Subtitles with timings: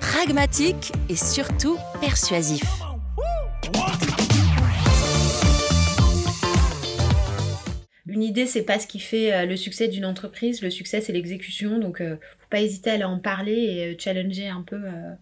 [0.00, 2.64] pragmatique et surtout persuasif.
[8.06, 10.62] Une idée, c'est pas ce qui fait euh, le succès d'une entreprise.
[10.62, 11.78] Le succès, c'est l'exécution.
[11.78, 15.12] Donc, euh, faut pas hésiter à aller en parler et euh, challenger un peu euh,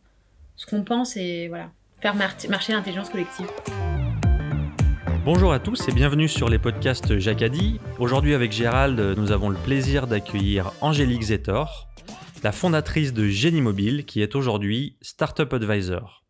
[0.57, 3.47] ce qu'on pense et voilà, faire mar- marcher l'intelligence collective.
[5.25, 7.79] Bonjour à tous et bienvenue sur les podcasts Jacadi.
[7.99, 11.89] Aujourd'hui avec Gérald, nous avons le plaisir d'accueillir Angélique Zetor,
[12.43, 16.25] la fondatrice de Génie Mobile qui est aujourd'hui Startup Advisor.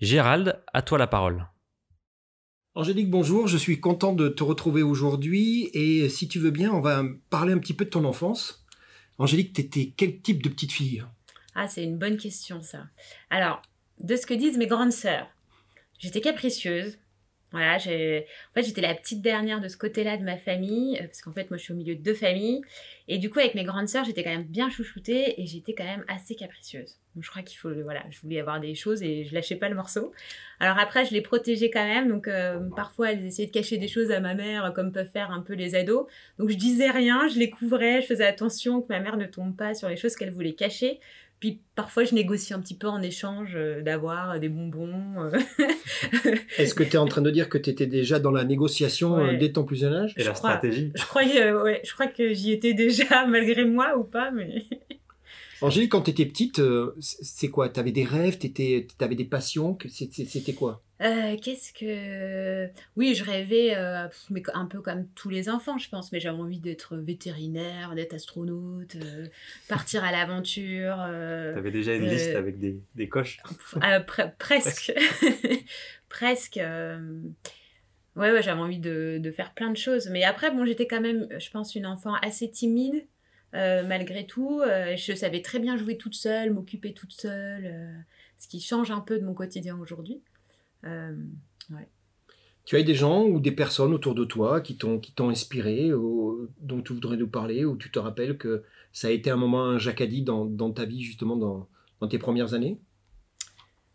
[0.00, 1.46] Gérald, à toi la parole.
[2.74, 6.80] Angélique, bonjour, je suis content de te retrouver aujourd'hui et si tu veux bien, on
[6.80, 8.64] va parler un petit peu de ton enfance.
[9.18, 11.04] Angélique, t'étais quel type de petite fille?
[11.54, 12.86] Ah, c'est une bonne question, ça.
[13.28, 13.60] Alors,
[13.98, 15.28] de ce que disent mes grandes sœurs,
[15.98, 16.98] j'étais capricieuse.
[17.52, 21.06] Voilà, j'ai- en fait, j'étais la petite dernière de ce côté-là de ma famille, euh,
[21.06, 22.60] parce qu'en fait, moi, je suis au milieu de deux familles.
[23.08, 25.84] Et du coup, avec mes grandes sœurs, j'étais quand même bien chouchoutée et j'étais quand
[25.84, 26.96] même assez capricieuse.
[27.16, 29.68] Donc, je crois qu'il faut, voilà, je voulais avoir des choses et je lâchais pas
[29.68, 30.12] le morceau.
[30.60, 32.08] Alors après, je les protégeais quand même.
[32.08, 35.32] Donc, euh, parfois, elles essayaient de cacher des choses à ma mère, comme peuvent faire
[35.32, 36.06] un peu les ados.
[36.38, 39.56] Donc, je disais rien, je les couvrais, je faisais attention que ma mère ne tombe
[39.56, 41.00] pas sur les choses qu'elle voulait cacher.
[41.40, 45.14] Puis parfois, je négocie un petit peu en échange euh, d'avoir des bonbons.
[45.18, 45.30] euh.
[46.58, 49.14] Est-ce que tu es en train de dire que tu étais déjà dans la négociation
[49.16, 49.34] Ouais.
[49.34, 50.12] euh, dès ton plus jeune âge?
[50.18, 50.92] Et Je la crois- stratégie?
[50.94, 54.64] je croyais, euh, ouais, je crois que j'y étais déjà malgré moi ou pas, mais
[55.62, 57.68] Angélique, quand tu étais petite, euh, c'est quoi?
[57.68, 59.76] Tu avais des rêves, tu avais des passions?
[59.88, 60.82] C'était quoi?
[61.00, 65.88] Euh, qu'est-ce que oui, je rêvais, euh, mais un peu comme tous les enfants, je
[65.88, 66.12] pense.
[66.12, 69.26] Mais j'avais envie d'être vétérinaire, d'être astronaute, euh,
[69.68, 70.96] partir à l'aventure.
[70.96, 73.38] T'avais déjà une liste avec des, des coches.
[73.76, 74.92] Pre- presque.
[76.08, 76.60] presque.
[78.16, 80.08] Ouais, ouais, j'avais envie de, de faire plein de choses.
[80.10, 83.06] Mais après, bon, j'étais quand même, je pense, une enfant assez timide,
[83.54, 84.60] malgré tout.
[84.96, 88.04] Je savais très bien jouer toute seule, m'occuper toute seule,
[88.36, 90.20] ce qui change un peu de mon quotidien aujourd'hui.
[90.84, 91.14] Euh,
[92.64, 95.28] Tu as eu des gens ou des personnes autour de toi qui t'ont qui t'ont
[95.30, 99.30] inspiré, ou, dont tu voudrais nous parler, ou tu te rappelles que ça a été
[99.30, 101.68] un moment un jacadi dans, dans ta vie, justement, dans,
[102.00, 102.78] dans tes premières années?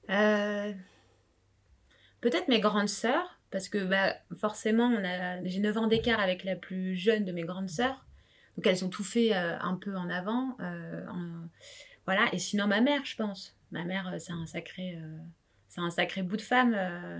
[0.09, 0.73] Euh,
[2.21, 6.43] Peut-être mes grandes sœurs, parce que bah, forcément, on a, j'ai 9 ans d'écart avec
[6.43, 8.05] la plus jeune de mes grandes sœurs.
[8.57, 10.57] Donc elles ont tout fait euh, un peu en avant.
[10.61, 11.47] euh, en-
[12.05, 12.27] voilà.
[12.33, 13.55] Et sinon, ma mère, je pense.
[13.71, 14.97] Ma mère, c'est un sacré,
[15.75, 16.73] c'est un sacré bout de femme.
[16.73, 17.19] euh.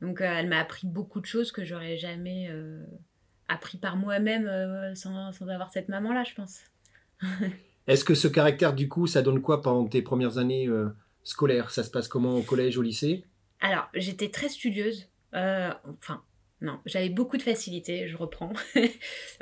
[0.00, 2.84] donc euh, elle m'a appris beaucoup de choses que j'aurais jamais euh,
[3.48, 6.60] appris par moi-même sans, sans avoir cette maman-là, je pense.
[7.86, 11.72] Est-ce que ce caractère, du coup, ça donne quoi pendant tes premières années euh, scolaires?
[11.72, 13.24] Ça se passe comment au collège, au lycée?
[13.60, 15.08] Alors, j'étais très studieuse.
[15.34, 16.22] Euh, enfin,
[16.62, 18.52] non, j'avais beaucoup de facilité, je reprends.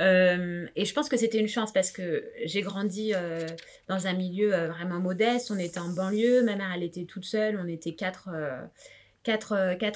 [0.01, 3.47] Euh, et je pense que c'était une chance parce que j'ai grandi euh,
[3.89, 5.51] dans un milieu euh, vraiment modeste.
[5.51, 7.59] On était en banlieue, ma mère, elle était toute seule.
[7.61, 8.29] On était quatre,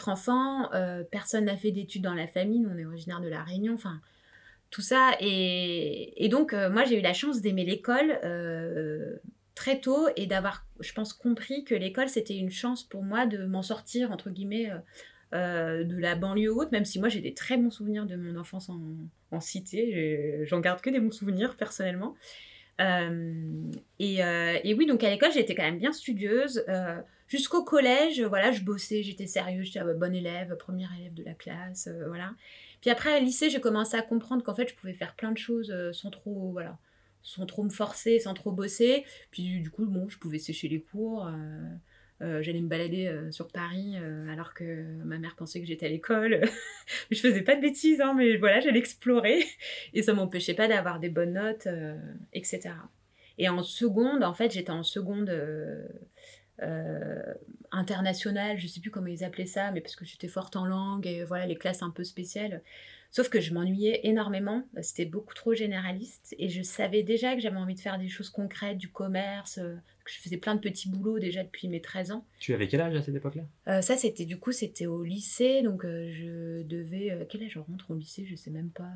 [0.09, 0.69] enfants.
[1.13, 2.67] Personne n'a fait d'études dans la famille.
[2.69, 3.75] On est originaire de La Réunion.
[3.75, 4.01] Enfin,
[4.71, 5.13] tout ça.
[5.21, 8.19] Et, donc, moi, j'ai eu la chance d'aimer l'école.
[9.55, 13.45] très tôt et d'avoir, je pense, compris que l'école, c'était une chance pour moi de
[13.45, 14.71] m'en sortir, entre guillemets,
[15.35, 18.39] euh, de la banlieue haute, même si moi j'ai des très bons souvenirs de mon
[18.39, 18.81] enfance en,
[19.31, 20.45] en cité.
[20.45, 22.15] J'en garde que des bons souvenirs personnellement.
[22.81, 26.65] Euh, et, euh, et oui, donc à l'école, j'étais quand même bien studieuse.
[27.29, 31.89] Jusqu'au collège, voilà, je bossais, j'étais sérieuse, j'étais bonne élève, première élève de la classe,
[32.09, 32.35] voilà.
[32.83, 35.39] Puis après, au lycée, j'ai commencé à comprendre qu'en fait, je pouvais faire plein de
[35.39, 36.77] choses sans trop, voilà,
[37.23, 39.05] sans trop me forcer, sans trop bosser.
[39.31, 41.27] Puis du coup, bon, je pouvais sécher les cours.
[42.23, 45.87] Euh, J'allais me balader euh, sur Paris euh, alors que ma mère pensait que j'étais
[45.87, 46.41] à l'école.
[47.11, 49.45] je faisais pas de bêtises, hein, mais voilà, j'allais explorer.
[49.95, 51.69] Et ça m'empêchait pas d'avoir des bonnes notes,
[52.33, 52.75] etc.
[53.39, 55.33] Et en seconde, en fait, j'étais en seconde
[57.73, 61.07] internationale, je sais plus comment ils appelaient ça, mais parce que j'étais forte en langue
[61.07, 62.63] et voilà, les classes un peu spéciales.
[63.15, 67.59] Sauf que je m'ennuyais énormément, c'était beaucoup trop généraliste et je savais déjà que j'avais
[67.59, 69.75] envie de faire des choses concrètes, du commerce, euh,
[70.07, 72.25] que je faisais plein de petits boulots déjà depuis mes 13 ans.
[72.39, 73.43] Tu avais quel âge à cette époque-là?
[73.69, 77.27] Euh, Ça, c'était du coup, c'était au lycée, donc euh, je devais.
[77.29, 78.25] quel âge je rentre au lycée?
[78.25, 78.91] Je sais même pas,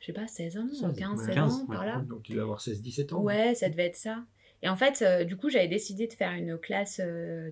[0.00, 2.04] je sais pas, 16 ans, 15, 16 ans, par là.
[2.06, 3.22] Donc tu devais avoir 16-17 ans.
[3.22, 4.22] Ouais, ça devait être ça.
[4.62, 7.00] Et en fait, du coup, j'avais décidé de faire une classe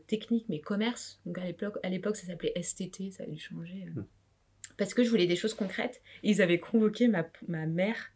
[0.07, 1.19] technique, mais commerce.
[1.25, 3.87] Donc à l'époque, à l'époque ça s'appelait STT, ça a dû changer.
[3.95, 4.03] Hmm
[4.77, 6.03] parce que je voulais des choses concrètes.
[6.23, 8.11] Ils avaient convoqué ma, ma mère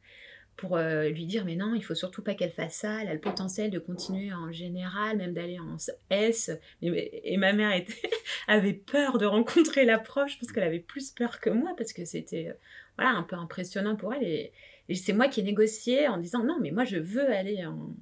[0.58, 3.14] pour euh, lui dire mais non, il faut surtout pas qu'elle fasse ça, elle a
[3.14, 5.76] le potentiel de continuer en général, même d'aller en
[6.10, 6.50] S.
[6.82, 8.10] Et, ma mère était,
[8.48, 11.92] avait peur de rencontrer la prof, je pense qu'elle avait plus peur que moi parce
[11.92, 12.54] que c'était euh,
[12.98, 14.24] voilà, un peu impressionnant pour elle.
[14.24, 14.52] Et,
[14.94, 17.94] c'est moi qui ai négocié en disant non, mais moi je veux aller en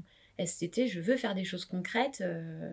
[0.42, 2.22] STT, je veux faire des choses concrètes.
[2.22, 2.72] Euh,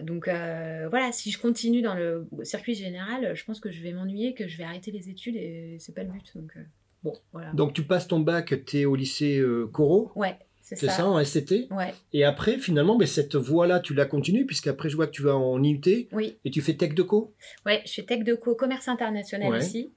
[0.00, 3.92] donc euh, voilà, si je continue dans le circuit général, je pense que je vais
[3.92, 6.32] m'ennuyer, que je vais arrêter les études et c'est pas le but.
[6.34, 6.60] Donc, euh,
[7.02, 7.52] bon, voilà.
[7.52, 10.86] donc tu passes ton bac, tu es au lycée euh, Corot Ouais, c'est ça.
[10.86, 11.92] C'est ça, en SCT Ouais.
[12.14, 15.36] Et après, finalement, ben, cette voie-là, tu la continues, puisqu'après, je vois que tu vas
[15.36, 16.08] en IUT.
[16.12, 16.38] Oui.
[16.46, 17.34] Et tu fais Tech de Co
[17.66, 19.92] Ouais, je fais Tech de Co, commerce international ici.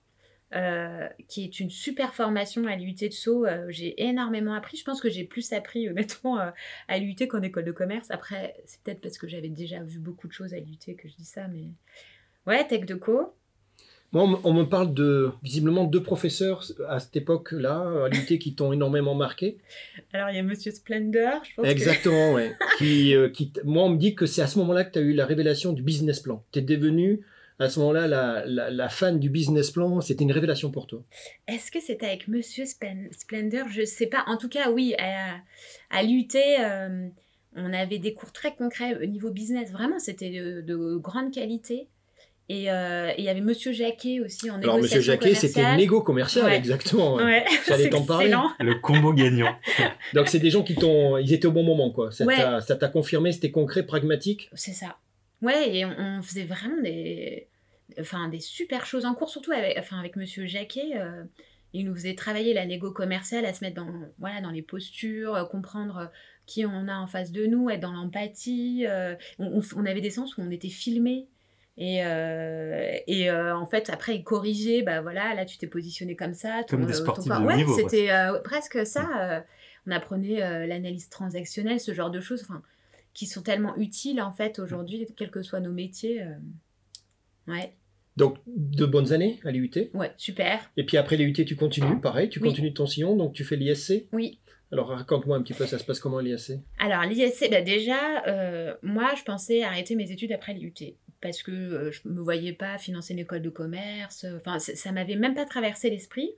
[0.54, 3.46] Euh, qui est une super formation à l'UT de Sceaux.
[3.46, 4.78] Euh, j'ai énormément appris.
[4.78, 6.52] Je pense que j'ai plus appris honnêtement euh,
[6.88, 8.12] à l'UT qu'en école de commerce.
[8.12, 11.16] Après, c'est peut-être parce que j'avais déjà vu beaucoup de choses à l'UT que je
[11.16, 11.66] dis ça, mais
[12.46, 13.34] ouais, Tech de Co.
[14.12, 18.72] Moi, on me parle de visiblement deux professeurs à cette époque-là, à l'UT, qui t'ont
[18.72, 19.58] énormément marqué.
[20.14, 21.66] Alors, il y a Monsieur Splendor, je pense.
[21.66, 22.54] Exactement, ouais.
[22.78, 25.14] qui, qui, moi, on me dit que c'est à ce moment-là que tu as eu
[25.14, 26.46] la révélation du business plan.
[26.54, 27.26] Tu es devenu
[27.60, 31.02] à ce moment-là, la, la, fan du business plan, c'était une révélation pour toi
[31.48, 33.70] Est-ce que c'était avec Monsieur Splendor?
[33.70, 34.24] Je ne sais pas.
[34.28, 35.38] En tout cas, oui, à,
[35.90, 37.08] à l'UT, euh,
[37.56, 39.72] on avait des cours très concrets au niveau business.
[39.72, 41.88] Vraiment, c'était de, grande qualité.
[42.48, 46.02] Et euh, il y avait Monsieur Jacquet aussi en négociation Alors, Monsieur Jacquet, c'était négo
[46.02, 47.16] commercial, exactement.
[47.16, 47.44] Ouais.
[47.68, 48.36] J'allais t'en parler.
[48.60, 49.56] Le combo gagnant.
[50.14, 51.18] Donc, c'est des gens qui t'ont.
[51.18, 52.12] Ils étaient au bon moment, quoi.
[52.12, 54.50] Ça t'a confirmé, c'était concret, pragmatique.
[54.54, 54.98] C'est ça.
[55.46, 57.48] Ouais, et on, faisait vraiment des,
[58.00, 60.94] enfin, des super choses en cours, surtout avec, enfin, avec Monsieur Jacquet.
[60.96, 61.24] Euh,
[61.72, 65.36] il nous faisait travailler la négo commerciale, à se mettre dans, voilà, dans les postures,
[65.36, 66.10] euh, comprendre
[66.48, 68.86] qui on a en face de nous, être dans l'empathie.
[68.88, 71.28] Euh, on, avait des sens où on était filmé.
[71.78, 76.64] Et, et en fait, après, il corrigeait, bah voilà, là tu t'es positionné comme ça.
[76.70, 77.66] comme des sportifs de ouais.
[77.76, 78.10] C'était
[78.44, 79.44] presque ça.
[79.86, 82.44] on apprenait l'analyse transactionnelle, ce genre de choses.
[82.44, 82.64] Enfin,
[83.16, 86.22] qui sont tellement utiles en fait aujourd'hui, quels que soient nos métiers.
[86.22, 86.36] Euh,
[87.48, 87.74] ouais.
[88.18, 90.72] Donc, de bonnes années à l'IUT Ouais, super.
[90.78, 94.06] Et puis après l'IUT, tu continues, pareil, tu continues ton sillon, donc tu fais l'ISC
[94.14, 94.40] Oui.
[94.72, 98.74] Alors raconte-moi un petit peu, ça se passe comment l'ISC Alors l'ISC, bah déjà, euh,
[98.84, 102.54] moi je pensais arrêter mes études après l'IUT parce que euh, je ne me voyais
[102.54, 106.32] pas financer une école de commerce, enfin ça m'avait même pas traversé l'esprit.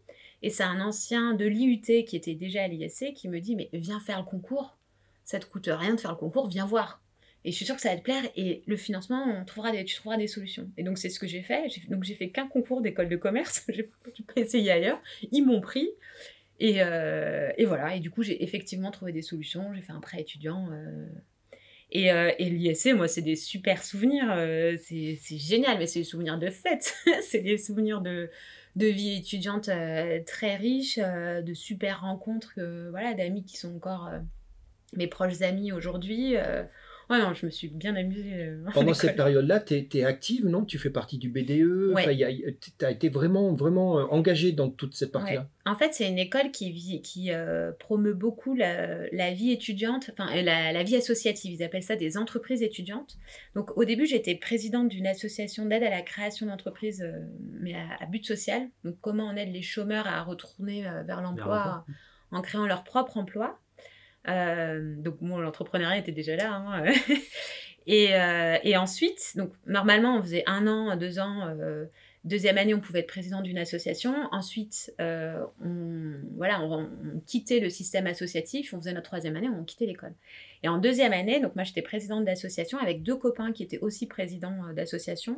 [0.44, 3.70] Et c'est un ancien de l'IUT qui était déjà à l'ISC qui me dit mais
[3.74, 4.77] viens faire le concours
[5.28, 7.02] ça te coûte rien de faire le concours, viens voir.
[7.44, 8.24] Et je suis sûre que ça va te plaire.
[8.38, 10.72] Et le financement, on trouvera des, tu trouveras des solutions.
[10.78, 11.68] Et donc, c'est ce que j'ai fait.
[11.90, 13.66] Donc, j'ai fait qu'un concours d'école de commerce.
[13.70, 15.02] j'ai pas essayé ailleurs.
[15.34, 15.90] Ils m'ont pris.
[16.62, 17.94] Et, euh, et, voilà.
[17.94, 19.74] Et du coup, j'ai effectivement trouvé des solutions.
[19.74, 20.70] J'ai fait un prêt étudiant.
[20.72, 21.08] Euh,
[21.92, 24.28] et, euh, l'ISC, moi, c'est des super souvenirs.
[24.82, 26.96] c'est génial, mais c'est des souvenirs de fête.
[27.22, 28.30] c'est des souvenirs de,
[28.78, 29.70] vie étudiante
[30.26, 32.54] très riches, de super rencontres,
[32.92, 34.10] voilà, d'amis qui sont encore
[34.96, 36.38] mes proches amis aujourd'hui.
[36.38, 36.64] Euh,
[37.10, 38.34] ouais, non, je me suis bien amusée.
[38.34, 40.64] Euh, Pendant cette période-là, tu es, active, non?
[40.64, 45.12] Tu fais partie du BDE Tu as été vraiment, vraiment euh, engagée dans toute cette
[45.12, 45.50] partie-là?
[45.66, 47.32] En fait, c'est une école qui, qui
[47.80, 51.54] promeut beaucoup la, la vie étudiante, enfin la, la, vie associative.
[51.54, 53.18] Ils appellent ça des entreprises étudiantes.
[53.56, 57.06] Donc, au début, j'étais présidente d'une association d'aide à la création d'entreprises,
[57.60, 58.70] mais à, but social.
[58.86, 61.84] Donc, comment on aide les chômeurs à retourner vers l'emploi
[62.32, 63.60] en créant leur propre emploi.
[64.30, 66.54] Euh, donc bon, l'entrepreneuriat était déjà là.
[66.54, 66.86] Hein.
[67.88, 71.48] et, euh, et, ensuite, donc normalement, on faisait un an, deux ans.
[71.48, 71.86] Euh,
[72.24, 74.14] deuxième année, on pouvait être président d'une association.
[74.32, 76.90] Ensuite, on, voilà, on,
[77.26, 78.74] quittait le système associatif.
[78.74, 80.14] On faisait notre troisième année, on quittait l'école.
[80.64, 84.08] Et en deuxième année, donc moi j'étais présidente d'association avec deux copains qui étaient aussi
[84.08, 85.38] présidents d'association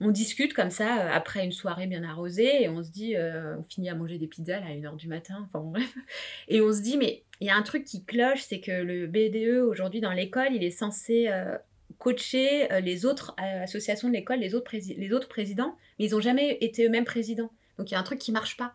[0.00, 3.88] on discute comme ça après une soirée bien arrosée et on se dit, on finit
[3.88, 5.94] à manger des pizzas à 1h du matin, enfin bref.
[6.48, 9.06] Et on se dit, mais il y a un truc qui cloche, c'est que le
[9.06, 11.56] BDE aujourd'hui dans l'école, il est censé euh,
[11.98, 16.12] coacher euh, les autres euh, associations de l'école, les, autres les autres présidents, mais ils
[16.12, 17.50] n'ont jamais été eux-mêmes présidents.
[17.78, 18.74] Donc il y a un truc qui marche pas.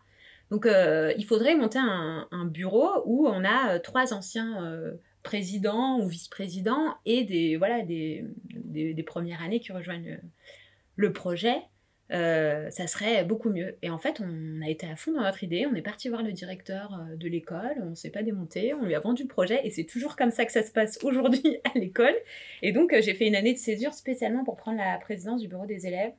[0.50, 4.82] Donc il faudrait monter un, bureau où on a trois anciens
[5.22, 10.18] présidents ou vice-présidents et des, voilà, des, des, premières années qui rejoignent
[11.00, 11.56] le, projet,
[12.12, 13.76] euh, ça serait beaucoup mieux.
[13.82, 16.22] Et en fait, on a été à fond dans notre idée, on est parti voir
[16.22, 19.28] le directeur euh, de l'école, on ne s'est pas démonté, on lui a vendu le
[19.28, 22.14] projet et c'est toujours comme ça que ça se passe aujourd'hui à l'école.
[22.62, 25.66] Et donc, j'ai fait une année de césure spécialement pour prendre la présidence du bureau
[25.66, 26.12] des élèves.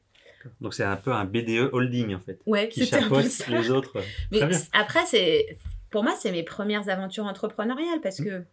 [0.59, 4.01] Donc c'est un peu un BDE holding en fait, ouais, qui chapeaute les autres.
[4.31, 4.41] Mais
[4.73, 5.57] après, c'est
[5.91, 8.25] pour moi, c'est mes premières aventures entrepreneuriales parce mmh.
[8.25, 8.43] que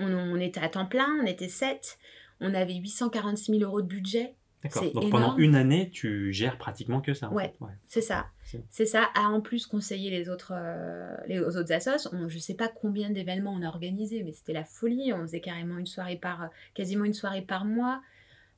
[0.00, 1.98] on, était à temps plein, on était 7,
[2.40, 4.34] on avait 846 000 euros de budget.
[4.62, 4.92] D'accord.
[4.92, 7.30] Donc pendant une année, tu gères pratiquement que ça.
[7.32, 7.52] ouais,
[7.86, 8.26] c'est ça.
[8.70, 9.08] C'est ça.
[9.14, 12.08] À en plus conseiller les autres, euh, les autres assos.
[12.12, 15.12] On, je sais pas combien d'événements on a organisé, mais c'était la folie.
[15.12, 18.02] On faisait carrément une soirée par, quasiment une soirée par mois.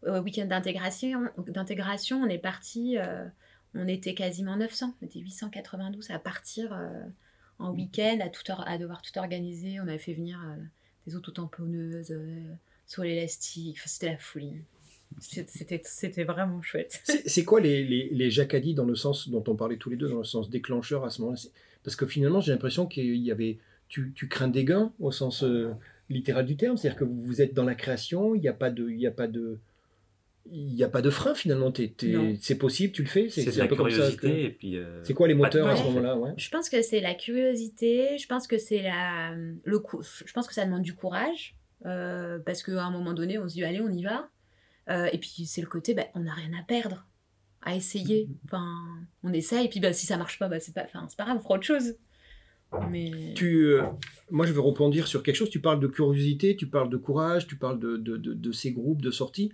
[0.06, 2.98] Euh, week-end d'intégration, d'intégration, on est parti.
[2.98, 3.24] Euh,
[3.74, 4.94] on était quasiment 900.
[5.00, 6.78] On était 892 à partir
[7.58, 7.76] en mmh.
[7.76, 9.80] week-end, à, tout à devoir tout organiser.
[9.80, 10.38] On avait fait venir
[11.06, 12.54] des autotamponneuses, euh,
[12.86, 13.78] sur l'élastique.
[13.80, 14.62] c'était la folie.
[15.20, 17.02] C'était vraiment chouette.
[17.26, 20.08] C'est quoi les, les, les jacadis dans le sens dont on parlait tous les deux,
[20.08, 21.40] dans le sens déclencheur à ce moment-là?
[21.82, 23.58] Parce que finalement, j'ai l'impression qu'il y avait.
[23.88, 25.70] Tu, tu, crains des gains au sens euh,
[26.08, 28.88] littéral du terme, c'est-à-dire que vous, êtes dans la création, il n'y a pas de.
[28.90, 29.58] Il y a pas de
[30.50, 31.72] il n'y a pas de frein finalement.
[32.40, 33.30] C'est possible, tu le fais?
[33.30, 34.10] C'est un peu comme ça.
[34.18, 34.76] puis.
[34.76, 38.18] Euh, c'est quoi les moteurs à ce moment-là Je pense que c'est la curiosité.
[38.18, 39.82] Je pense que c'est la le
[40.24, 41.56] Je pense que ça demande du courage
[41.86, 44.28] euh, parce qu'à un moment donné, on se dit allez, on y va.
[44.90, 47.06] Euh, et puis c'est le côté, bah, on n'a rien à perdre
[47.62, 48.26] à essayer.
[48.26, 48.44] Mm-hmm.
[48.44, 48.66] Enfin,
[49.22, 49.66] on essaye.
[49.66, 51.64] Et puis bah, si ça marche pas, bah, c'est pas, pas grave, on fera autre
[51.64, 51.94] chose.
[52.90, 53.34] Mais...
[53.34, 53.76] Tu,
[54.30, 55.50] moi, je veux rebondir sur quelque chose.
[55.50, 58.72] Tu parles de curiosité, tu parles de courage, tu parles de, de, de, de ces
[58.72, 59.52] groupes de sortie.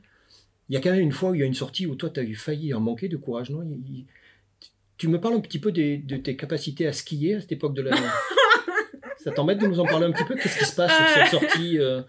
[0.68, 2.10] Il y a quand même une fois où il y a une sortie où toi,
[2.10, 3.62] tu as eu failli en manquer de courage, non?
[4.96, 7.82] Tu me parles un petit peu de tes capacités à skier à cette époque de
[7.82, 7.96] la...
[9.22, 10.34] Ça t'embête de nous en parler un petit peu?
[10.34, 12.02] Qu'est-ce qui se passe sur cette sortie euh,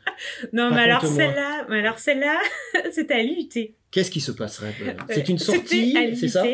[0.54, 2.40] Non, mais alors celle-là, alors celle-là,
[2.92, 3.74] c'était à l'IUT.
[3.92, 4.74] Qu'est-ce qui se passerait?
[5.10, 6.46] C'est une sortie, c'est ça?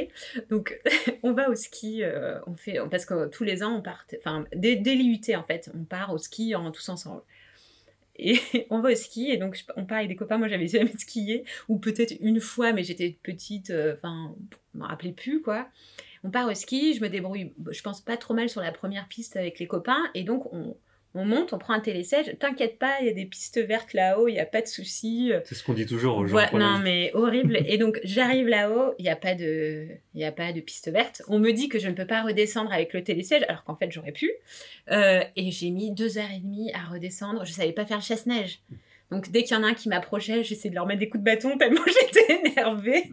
[0.49, 0.79] Donc,
[1.23, 4.45] on va au ski, euh, on fait, parce que tous les ans, on part, enfin,
[4.55, 7.21] dès, dès l'IUT, en fait, on part au ski en, tous ensemble.
[8.17, 8.39] Et
[8.71, 10.39] on va au ski, et donc on part avec des copains.
[10.39, 14.33] Moi, j'avais jamais skié, ou peut-être une fois, mais j'étais petite, euh, enfin,
[14.73, 15.67] je me rappelais plus, quoi.
[16.23, 19.07] On part au ski, je me débrouille, je pense pas trop mal sur la première
[19.07, 20.75] piste avec les copains, et donc on,
[21.17, 22.37] on monte, on prend un télésiège.
[22.39, 25.31] T'inquiète pas, il y a des pistes vertes là-haut, il n'y a pas de souci.
[25.45, 26.37] C'est ce qu'on dit toujours aux gens.
[26.53, 27.57] non, mais horrible.
[27.65, 29.87] et donc, j'arrive là-haut, il n'y a, pas de...
[30.13, 31.23] y a pas de piste verte.
[31.27, 33.91] On me dit que je ne peux pas redescendre avec le télésiège, alors qu'en fait,
[33.91, 34.31] j'aurais pu.
[34.91, 37.45] Euh, et j'ai mis deux heures et demie à redescendre.
[37.45, 38.59] Je ne savais pas faire le chasse-neige.
[39.11, 41.23] Donc dès qu'il y en a un qui m'approchait, j'essayais de leur mettre des coups
[41.23, 43.03] de bâton tellement j'étais énervée.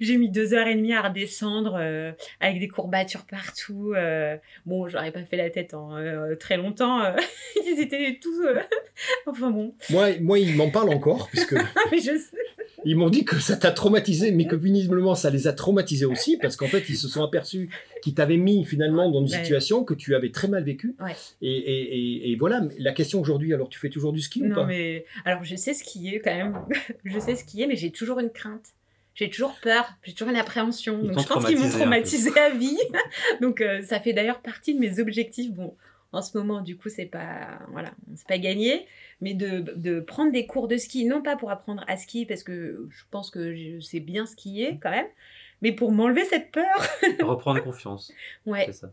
[0.00, 3.92] j'ai mis deux heures et demie à redescendre euh, avec des courbatures partout.
[3.94, 4.36] Euh.
[4.66, 7.00] Bon, j'aurais pas fait la tête en euh, très longtemps.
[7.56, 8.44] ils étaient tous...
[9.26, 9.74] enfin bon.
[9.90, 11.54] Moi, moi ils m'en parlent encore, puisque...
[11.92, 12.36] Mais je sais.
[12.84, 16.38] Ils m'ont dit que ça t'a traumatisé, mais que visiblement ça les a traumatisés aussi,
[16.38, 17.68] parce qu'en fait ils se sont aperçus
[18.02, 20.96] qu'ils t'avaient mis finalement dans une situation que tu avais très mal vécue.
[21.42, 24.64] Et, et, et, voilà, la question aujourd'hui, alors tu fais toujours du ski ou pas?
[24.64, 26.58] mais alors je sais skier quand même,
[27.04, 28.70] je sais skier, mais j'ai toujours une crainte.
[29.14, 31.02] J'ai toujours peur, j'ai toujours une appréhension.
[31.02, 32.78] donc je pense qu'ils m'ont traumatisé à vie.
[33.40, 35.50] donc euh, ça fait d'ailleurs partie de mes objectifs.
[35.50, 35.76] Bon,
[36.12, 38.86] en ce moment, du coup, c'est pas voilà, c'est pas gagné,
[39.20, 42.42] mais de, de, prendre des cours de ski, non pas pour apprendre à skier parce
[42.42, 45.08] que je pense que je sais bien skier quand même,
[45.60, 46.64] mais pour m'enlever cette peur.
[47.20, 48.12] Reprendre confiance.
[48.46, 48.64] Ouais.
[48.66, 48.92] C'est ça.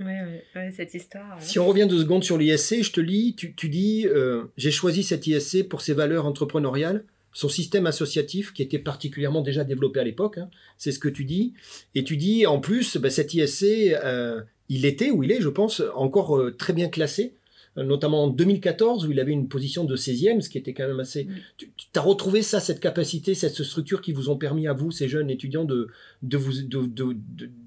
[0.00, 1.40] Ouais, ouais, cette histoire.
[1.40, 4.70] Si on revient deux secondes sur l'ISC, je te lis, tu, tu dis euh, j'ai
[4.70, 9.98] choisi cette ISC pour ses valeurs entrepreneuriales, son système associatif qui était particulièrement déjà développé
[9.98, 11.54] à l'époque, hein, c'est ce que tu dis,
[11.96, 15.48] et tu dis en plus bah, cet ISC euh, il était, ou il est, je
[15.48, 17.34] pense, encore euh, très bien classé,
[17.76, 20.98] notamment en 2014, où il avait une position de 16e, ce qui était quand même
[20.98, 21.24] assez...
[21.24, 21.34] Mm.
[21.58, 25.08] Tu as retrouvé ça, cette capacité, cette structure qui vous ont permis à vous, ces
[25.08, 25.88] jeunes étudiants, de,
[26.22, 26.52] de vous,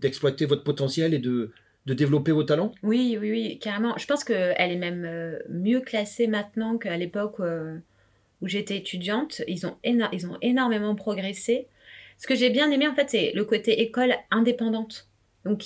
[0.02, 1.52] d'exploiter votre potentiel et de,
[1.86, 3.98] de développer vos talents Oui, oui, carrément.
[3.98, 9.42] Je pense qu'elle est même euh, mieux classée maintenant qu'à l'époque où j'étais étudiante.
[9.48, 11.68] Ils ont, ils ont énormément progressé.
[12.18, 15.08] Ce que j'ai bien aimé, en fait, c'est le côté école indépendante.
[15.46, 15.64] Donc,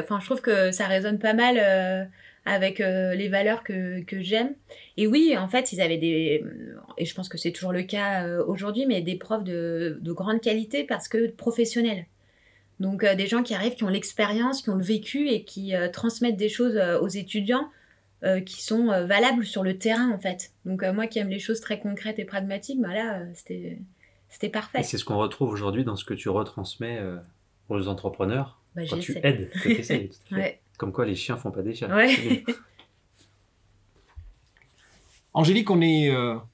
[0.00, 2.04] enfin, je trouve que ça résonne pas mal euh,
[2.46, 4.54] avec euh, les valeurs que, j'aime.
[4.96, 6.42] Et oui, en fait, ils avaient des,
[6.96, 10.12] et je pense que c'est toujours le cas euh, aujourd'hui, mais des profs de, de,
[10.12, 12.06] grande qualité parce que professionnels.
[12.80, 16.36] Donc, des gens qui arrivent, qui ont l'expérience, qui ont le vécu et qui transmettent
[16.36, 17.70] des choses aux étudiants
[18.44, 20.52] qui sont valables sur le terrain, en fait.
[20.64, 23.78] Donc, moi qui aime les choses très concrètes et pragmatiques, bah là, c'était,
[24.28, 24.80] c'était parfait.
[24.80, 27.00] Et c'est ce qu'on retrouve aujourd'hui dans ce que tu retransmets
[27.70, 30.10] les entrepreneurs bah, Quand tu aides, que tu essayes.
[30.78, 31.94] Comme quoi, les chiens font pas des chats.
[31.94, 32.44] Ouais.
[35.32, 36.12] Angélique, on est,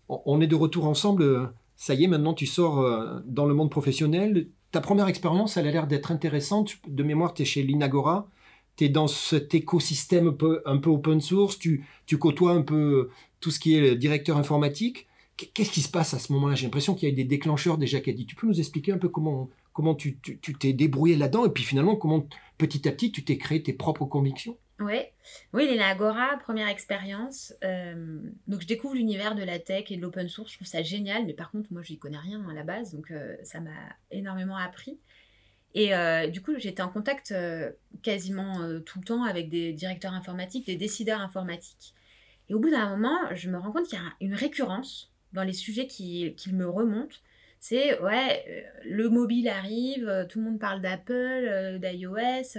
[0.08, 1.50] on est de retour ensemble.
[1.76, 4.46] Ça y est, maintenant tu sors dans le monde professionnel.
[4.70, 6.76] Ta première expérience, elle a l'air d'être intéressante.
[6.86, 8.28] De mémoire, tu es chez l'Inagora
[8.76, 10.28] tu es dans cet écosystème
[10.64, 13.10] un peu, open source, tu, tu, côtoies un peu
[13.40, 15.06] tout ce qui est le directeur informatique.
[15.36, 16.54] Qu'est-ce qui se passe à ce moment-là?
[16.54, 18.26] J'ai l'impression qu'il y a des déclencheurs déjà qui a dit.
[18.26, 21.96] Tu peux nous expliquer un peu comment, comment tu t'es débrouillé là-dedans et puis finalement
[21.96, 22.26] comment
[22.58, 24.56] petit à petit tu t'es créé tes propres convictions?
[24.80, 25.12] Ouais.
[25.52, 27.52] Oui, Lena Agora, première expérience.
[27.64, 30.52] Euh, donc, je découvre l'univers de la tech et de l'open source.
[30.52, 32.94] Je trouve ça génial, mais par contre, moi, je n'y connais rien à la base,
[32.94, 33.70] donc euh, ça m'a
[34.10, 34.98] énormément appris.
[35.74, 37.34] Et euh, du coup, j'étais en contact
[38.02, 41.94] quasiment tout le temps avec des directeurs informatiques, des décideurs informatiques.
[42.48, 45.44] Et au bout d'un moment, je me rends compte qu'il y a une récurrence dans
[45.44, 47.16] les sujets qui, qui me remontent.
[47.60, 52.58] C'est, ouais, le mobile arrive, tout le monde parle d'Apple, d'iOS.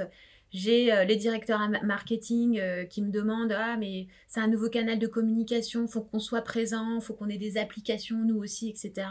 [0.51, 5.87] J'ai les directeurs marketing qui me demandent Ah, mais c'est un nouveau canal de communication,
[5.87, 9.07] faut qu'on soit présent, faut qu'on ait des applications nous aussi, etc.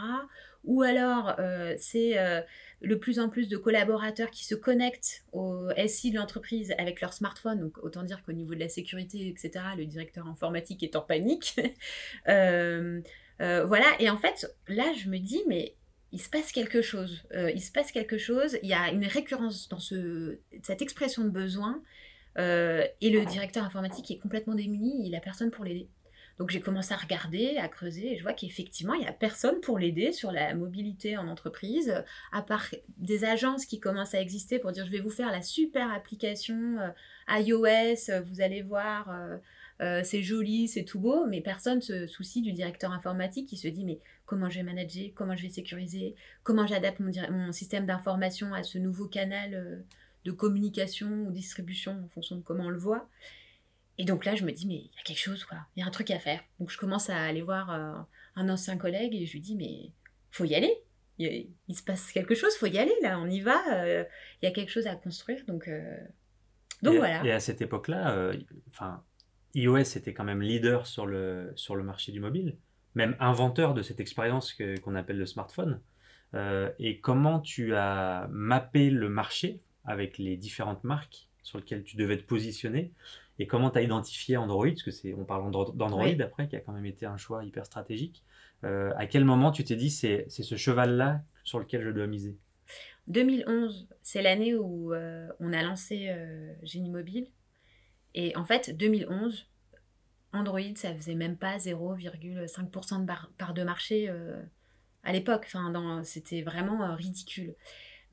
[0.63, 1.35] Ou alors,
[1.77, 2.15] c'est
[2.81, 7.13] le plus en plus de collaborateurs qui se connectent au SI de l'entreprise avec leur
[7.13, 7.59] smartphone.
[7.59, 11.59] Donc autant dire qu'au niveau de la sécurité, etc., le directeur informatique est en panique.
[12.27, 13.01] Euh,
[13.41, 15.75] euh, voilà, et en fait, là, je me dis, mais
[16.11, 17.23] il se passe quelque chose.
[17.33, 21.23] Euh, il se passe quelque chose, il y a une récurrence dans ce, cette expression
[21.23, 21.81] de besoin.
[22.37, 25.89] et le directeur informatique est complètement démuni, il n'a personne pour l'aider.
[26.41, 29.59] Donc j'ai commencé à regarder, à creuser, et je vois qu'effectivement, il n'y a personne
[29.61, 32.65] pour l'aider sur la mobilité en entreprise, à part
[32.97, 36.79] des agences qui commencent à exister pour dire je vais vous faire la super application
[36.79, 39.37] euh, iOS, vous allez voir, euh,
[39.81, 43.67] euh, c'est joli, c'est tout beau, mais personne se soucie du directeur informatique qui se
[43.67, 43.99] dit mais
[44.31, 48.63] comment je vais manager, comment je vais sécuriser, comment j'adapte mon, mon, système d'information à
[48.63, 49.83] ce nouveau canal
[50.23, 53.09] de communication ou distribution en fonction de comment on le voit.
[53.97, 55.57] Et donc là, je me dis, mais il y a quelque chose, quoi.
[55.75, 56.41] Il y a un truc à faire.
[56.59, 57.93] Donc je commence à aller voir euh,
[58.37, 59.91] un ancien collègue et je lui dis, mais
[60.31, 60.73] faut y aller.
[61.19, 63.61] Il, se passe quelque chose, faut y aller, là, on y va.
[63.75, 64.05] Euh,
[64.41, 65.43] il y a quelque chose à construire.
[65.45, 65.97] Donc, euh,
[66.81, 67.21] donc voilà.
[67.25, 68.31] Et à cette époque-là,
[68.69, 69.03] enfin,
[69.53, 72.57] iOS était quand même leader sur le, sur le marché du mobile,
[72.95, 75.81] même inventeur de cette expérience qu'on appelle le smartphone.
[76.79, 82.17] et comment tu as mappé le marché avec les différentes marques sur lesquelles tu devais
[82.17, 82.91] te positionner
[83.41, 86.59] et comment tu as identifié Android, parce que c'est, on parle d'Android après, qui a
[86.59, 88.23] quand même été un choix hyper stratégique.
[88.63, 92.05] Euh, à quel moment tu t'es dit c'est, c'est ce cheval-là sur lequel je dois
[92.05, 92.37] miser?
[93.07, 97.29] 2011, c'est l'année où euh, on a lancé euh, Génie Mobile.
[98.13, 99.49] Et en fait, 2011,
[100.33, 104.09] Android, ça faisait même pas 0,5% de part de marché
[105.03, 105.43] à l'époque.
[105.45, 107.55] Enfin, c'était vraiment ridicule.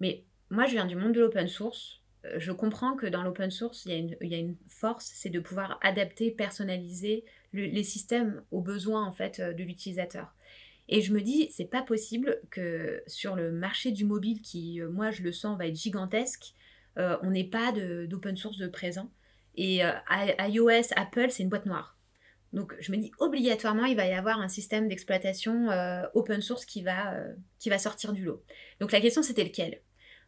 [0.00, 1.98] Mais moi, je viens du monde de l'open source
[2.36, 6.30] je comprends que dans l'open source, il y, a une, force, c'est de pouvoir adapter,
[6.30, 10.34] personnaliser les systèmes aux besoins en fait euh, de l'utilisateur.
[10.88, 14.90] Et je me dis, c'est pas possible que sur le marché du mobile, qui euh,
[14.90, 16.54] moi je le sens va être gigantesque,
[16.98, 19.10] euh, on n'ait pas d'open source de présent.
[19.54, 21.97] Et iOS, Apple, c'est une boîte noire.
[22.52, 25.68] Donc je me dis obligatoirement il va y avoir un système d'exploitation
[26.14, 27.14] open source qui va,
[27.58, 28.42] qui va sortir du lot.
[28.80, 29.80] Donc la question c'était lequel?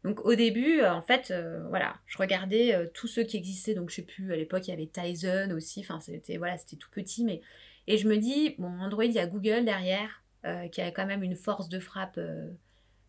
[0.05, 3.75] Donc au début, euh, en fait, euh, voilà, je regardais euh, tous ceux qui existaient.
[3.75, 5.81] Donc je sais plus, à l'époque, il y avait Tizen aussi.
[5.81, 7.43] Enfin, c'était voilà, tout petit, mais
[7.87, 10.23] et je me dis, bon, Android, il y a Google derrière,
[10.71, 12.21] qui a quand même une force de frappe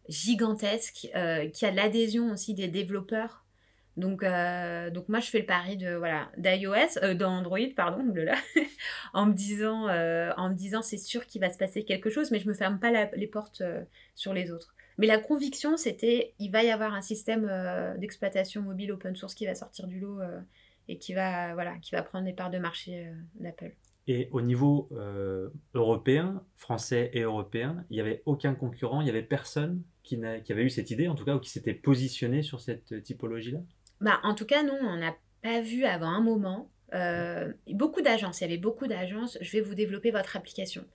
[0.10, 1.08] gigantesque,
[1.54, 3.41] qui a l'adhésion aussi des développeurs.
[3.98, 8.36] Donc, donc moi, je fais le pari de voilà d'iOS, d'Android, pardon, là,
[9.14, 12.40] en me disant, en me disant, c'est sûr qu'il va se passer quelque chose, mais
[12.40, 13.64] je me ferme pas les portes
[14.16, 14.74] sur les autres.
[15.02, 19.34] Mais la conviction, c'était il va y avoir un système euh, d'exploitation mobile open source
[19.34, 20.40] qui va sortir du lot euh,
[20.88, 23.76] et qui va, voilà, qui va prendre les parts de marché euh, d'Apple.
[24.08, 24.90] Et au niveau
[25.76, 30.52] européen, français et européen, il n'y avait aucun concurrent, il n'y avait personne qui, qui,
[30.52, 33.60] avait eu cette idée, en tout cas, ou qui s'était positionné sur cette typologie-là?
[34.02, 36.70] Bah, En tout cas, non, on n'a pas vu avant un moment.
[37.70, 40.86] beaucoup d'agences, il y avait beaucoup d'agences, je vais vous développer votre application.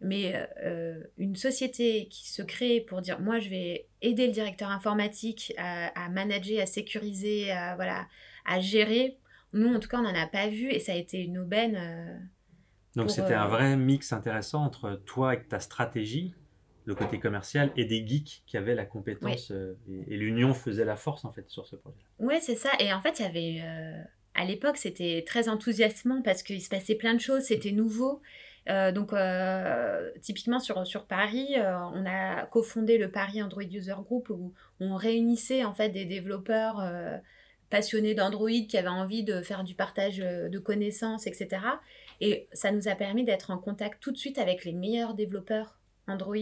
[0.00, 4.68] Mais euh, une société qui se crée pour dire moi je vais aider le directeur
[4.70, 8.06] informatique à, manager, à sécuriser, à, voilà,
[8.44, 9.16] à gérer,
[9.54, 11.76] nous en tout cas on n'en a pas vu et ça a été une aubaine.
[11.76, 12.18] Euh,
[12.94, 16.34] Donc c'était un euh, vrai mix intéressant entre toi et ta stratégie,
[16.86, 21.24] le côté commercial, et des geeks qui avaient la compétence et, l'union faisait la force
[21.24, 21.98] en fait sur ce projet.
[22.18, 23.62] Oui c'est ça et en fait il y avait...
[24.34, 28.22] à l'époque, c'était très enthousiasmant parce qu'il se passait plein de choses, c'était nouveau.
[28.68, 33.94] Euh, donc, euh, typiquement sur, sur Paris, euh, on a cofondé le Paris Android User
[34.04, 36.82] Group où on réunissait en fait des développeurs
[37.70, 41.48] passionnés d'Android qui avaient envie de faire du partage de connaissances, etc.
[42.20, 45.78] Et ça nous a permis d'être en contact tout de suite avec les meilleurs développeurs
[46.06, 46.36] Android.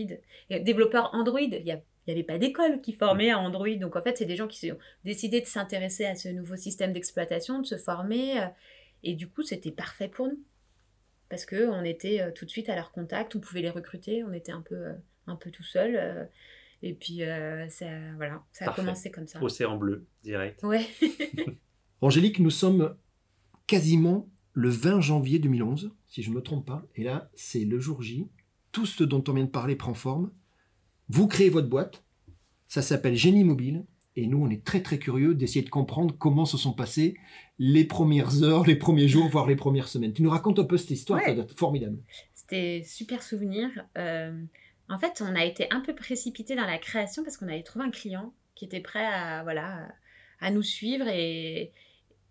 [0.50, 3.74] Et développeurs Android, il n'y avait pas d'école qui formait à Android.
[3.80, 6.92] Donc en fait, c'est des gens qui ont décidé de s'intéresser à ce nouveau système
[6.92, 8.40] d'exploitation, de se former.
[8.40, 8.46] Euh,
[9.02, 10.40] et du coup, c'était parfait pour nous.
[11.28, 14.32] Parce qu'on était euh, tout de suite à leur contact, on pouvait les recruter, on
[14.32, 14.92] était un peu, euh,
[15.26, 16.28] un peu tout seul.
[16.82, 17.22] Et puis,
[17.70, 19.42] ça, voilà, ça a commencé comme ça.
[19.42, 20.62] Océan bleu, direct.
[20.62, 20.86] Ouais.
[22.02, 22.94] Angélique, nous sommes
[23.66, 26.86] quasiment le 20 janvier 2011, si je ne me trompe pas.
[26.94, 28.28] Et là, c'est le jour J.
[28.74, 30.32] Tout ce dont on vient de parler prend forme.
[31.08, 32.02] Vous créez votre boîte.
[32.66, 33.86] Ça s'appelle Génie Mobile.
[34.16, 37.16] Et nous, on est très très curieux d'essayer de comprendre comment se sont passées
[37.60, 40.12] les premières heures, les premiers jours, voire les premières semaines.
[40.12, 41.46] Tu nous racontes un peu cette histoire, ouais.
[41.56, 41.98] formidable.
[42.34, 43.70] C'était super souvenir.
[43.96, 44.42] Euh,
[44.88, 47.84] en fait, on a été un peu précipité dans la création parce qu'on avait trouvé
[47.84, 49.88] un client qui était prêt à, voilà,
[50.40, 51.72] à nous suivre et,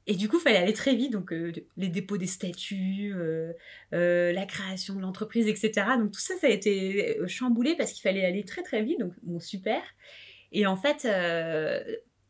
[0.05, 3.53] et du coup, il fallait aller très vite, donc euh, les dépôts des statuts, euh,
[3.93, 5.71] euh, la création de l'entreprise, etc.
[5.97, 9.13] Donc tout ça, ça a été chamboulé parce qu'il fallait aller très très vite, donc
[9.23, 9.81] bon, super.
[10.51, 11.07] Et en fait,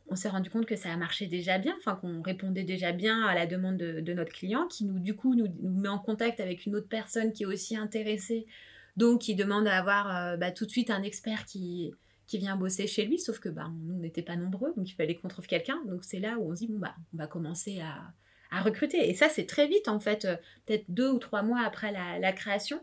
[0.08, 3.26] on s'est rendu compte que ça a marché déjà bien, enfin qu'on répondait déjà bien
[3.26, 6.66] à la demande de, notre client, qui nous, du coup, nous, met en contact avec
[6.66, 8.46] une autre personne qui est aussi intéressée,
[8.98, 11.92] donc qui demande à avoir bah, tout de suite un expert qui
[12.28, 15.16] qui vient bosser chez lui, sauf que bah, nous, n'était pas nombreux, donc il fallait
[15.16, 15.82] qu'on trouve quelqu'un.
[15.86, 19.10] Donc c'est là où on se dit, bon, bah, on va commencer à, à recruter.
[19.10, 22.20] Et ça, c'est très vite, en fait, euh, peut-être deux ou trois mois après la,
[22.20, 22.82] la création.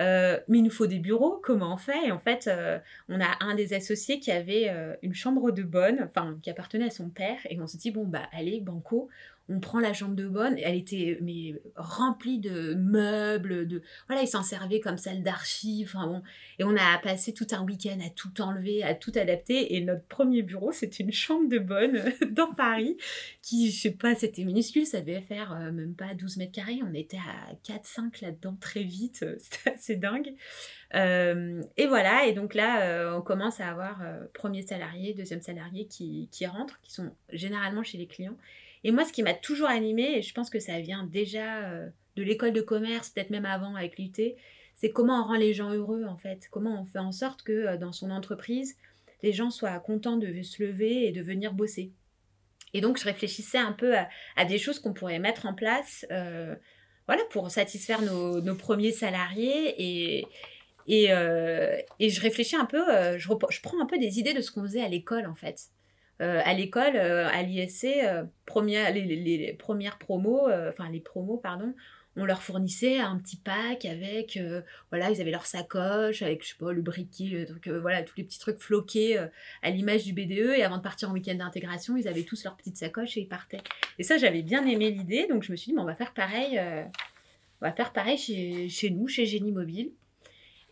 [0.00, 2.08] Euh, mais il nous faut des bureaux, comment on fait?
[2.08, 4.68] Et en fait, euh, on a un des associés qui avait
[5.02, 8.04] une chambre de bonne, enfin, qui appartenait à son père, et on se dit, bon,
[8.04, 9.08] bah, allez, banco,
[9.48, 11.20] on prend la chambre de bonne, elle était
[11.76, 16.22] remplie de meubles, de voilà, il s'en servait comme salle d'archives, enfin bon,
[16.58, 20.04] et on a passé tout un week-end à tout enlever, à tout adapter, et notre
[20.04, 22.96] premier bureau, c'était une chambre de bonne dans Paris,
[23.42, 26.80] qui, je sais pas, c'était minuscule, ça devait faire euh, même pas 12 mètres carrés,
[26.82, 30.34] on était à 4-5 là-dedans très vite, c'était assez dingue.
[30.94, 34.02] Euh, et voilà, et donc là, euh, on commence à avoir
[34.32, 38.36] premier salarié, deuxième salarié qui, qui rentrent, qui sont généralement chez les clients.
[38.84, 41.88] Et moi, ce qui m'a toujours animée, et je pense que ça vient déjà euh,
[42.16, 44.12] de l'école de commerce, peut-être même avant avec l'UT,
[44.74, 46.48] c'est comment on rend les gens heureux en fait.
[46.50, 48.76] Comment on fait en sorte que euh, dans son entreprise,
[49.22, 51.92] les gens soient contents de se lever et de venir bosser.
[52.74, 53.94] Et donc, je réfléchissais un peu
[54.36, 56.54] à, des choses qu'on pourrait mettre en place euh,
[57.06, 59.74] voilà, pour satisfaire nos, premiers salariés.
[59.78, 60.26] Et,
[61.08, 62.84] je réfléchis un peu,
[63.16, 65.70] je, prends un peu des idées de ce qu'on faisait à l'école en fait.
[66.22, 68.24] Euh, à l'école, euh, à l'ISC, euh,
[68.54, 71.74] les, premières promos, enfin les promos, pardon,
[72.16, 74.38] on leur fournissait un petit pack avec,
[74.90, 77.48] voilà, ils avaient leur sacoche, avec, je sais pas, le briquet,
[77.80, 79.18] voilà, tous les petits trucs floqués
[79.62, 80.54] à l'image du BDE.
[80.56, 83.28] Et avant de partir en week-end d'intégration, ils avaient tous leur petite sacoche et ils
[83.28, 83.62] partaient.
[83.98, 86.14] Et ça, j'avais bien aimé l'idée, donc je me suis dit, bon, on va faire
[86.14, 86.60] pareil,
[87.60, 89.90] on va faire pareil chez, chez nous, chez Génie Mobile.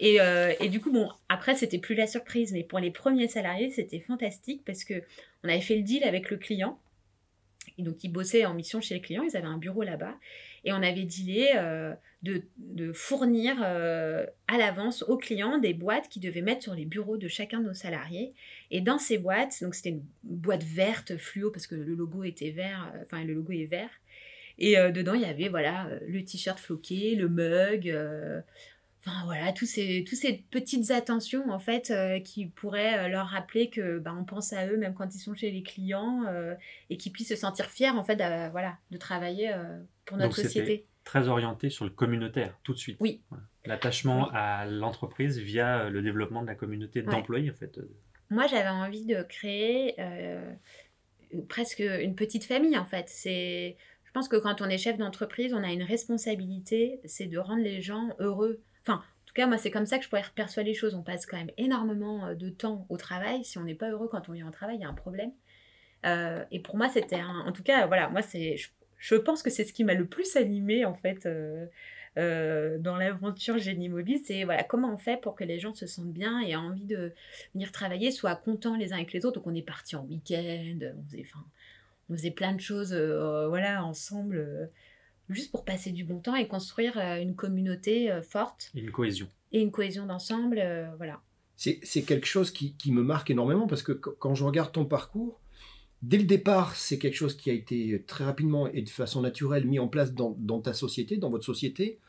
[0.00, 3.70] Euh, et, du coup, bon, après, c'était plus la surprise, mais pour les premiers salariés,
[3.70, 5.02] c'était fantastique parce que
[5.44, 6.78] on avait fait le deal avec le client.
[7.78, 10.14] Et donc, ils bossaient en mission chez les clients, ils avaient un bureau là-bas.
[10.64, 16.22] Et on avait dealé euh, de, fournir euh, à l'avance aux clients des boîtes qu'ils
[16.22, 18.34] devaient mettre sur les bureaux de chacun de nos salariés.
[18.70, 22.50] Et dans ces boîtes, donc c'était une boîte verte fluo parce que le logo était
[22.50, 23.90] vert, enfin le logo est vert.
[24.58, 27.90] Et dedans, il y avait voilà le t-shirt floqué, le mug,
[29.04, 33.26] Enfin voilà, tous ces, toutes ces petites attentions en fait euh, qui pourraient euh, leur
[33.26, 36.54] rappeler que bah, on pense à eux même quand ils sont chez les clients euh,
[36.88, 39.52] et qu'ils puissent se sentir fiers en fait de, voilà, de travailler
[40.04, 40.86] pour notre Donc, société.
[41.02, 42.96] Très orienté sur le communautaire tout de suite.
[43.00, 43.22] Oui.
[43.64, 47.80] L'attachement à l'entreprise via le développement de la communauté d'employés en fait.
[48.30, 49.96] Moi j'avais envie de créer
[51.48, 53.08] presque une petite famille en fait.
[53.08, 57.38] C'est je pense que quand on est chef d'entreprise, on a une responsabilité, c'est de
[57.38, 60.24] rendre les gens heureux Enfin, en tout cas, moi, c'est comme ça que je pourrais
[60.34, 60.94] percevoir les choses.
[60.94, 63.44] On passe quand même énormément euh, de temps au travail.
[63.44, 65.32] Si on n'est pas heureux quand on vient au travail, il y a un problème.
[66.04, 67.40] Euh, et pour moi, c'était un...
[67.46, 68.56] En tout cas, voilà, moi, c'est...
[68.98, 73.58] Je, pense que c'est ce qui m'a le plus animé, en fait, euh, dans l'aventure
[73.58, 74.20] Génie Mobile.
[74.24, 76.84] C'est, voilà, comment on fait pour que les gens se sentent bien et aient envie
[76.84, 77.12] de
[77.54, 79.40] venir travailler, soient contents les uns avec les autres.
[79.40, 81.24] Donc, on est parti en week-end, on faisait...
[81.24, 81.44] Enfin,
[82.10, 84.70] on faisait plein de choses, voilà, ensemble
[85.32, 88.70] juste pour passer du bon temps et construire euh, une communauté euh, forte.
[88.74, 89.28] Et une cohésion.
[89.52, 91.20] Et une cohésion d'ensemble, euh, voilà.
[91.56, 95.40] C'est quelque chose qui, qui, me marque énormément parce que quand je regarde ton parcours,
[96.02, 99.64] dès le départ, c'est quelque chose qui a été très rapidement et de façon naturelle
[99.66, 102.00] mis en place dans, dans ta société, dans votre société.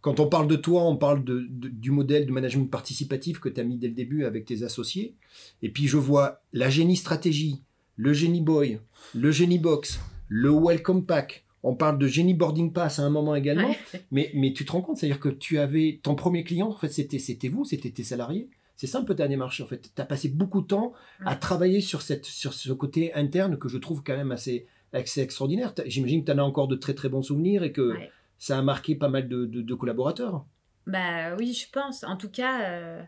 [0.00, 3.60] Quand on parle de toi, on parle de, du modèle de management participatif que tu
[3.60, 5.14] as mis dès le début avec tes associés.
[5.62, 7.62] Et puis je vois la génie stratégie,
[7.94, 8.80] le génie boy,
[9.14, 13.34] le génie box, le welcome pack, On parle de génie boarding pass à un moment
[13.34, 13.74] également.
[14.10, 16.88] Mais, mais tu te rends compte, c'est-à-dire que tu avais ton premier client, en fait,
[16.88, 18.48] c'était, c'était vous, c'était tes salariés.
[18.76, 19.90] C'est ça un peu ta démarche, en fait.
[19.94, 20.92] Tu as passé beaucoup de temps
[21.26, 25.20] à travailler sur, cette, sur ce côté interne que je trouve quand même assez, assez
[25.20, 25.74] extraordinaire.
[25.86, 27.94] J'imagine que tu en as encore de très très bons souvenirs et que
[28.38, 30.46] ça a marqué pas mal de, de, collaborateurs.
[30.86, 32.04] Bah oui, je pense.
[32.04, 33.02] En tout cas, euh,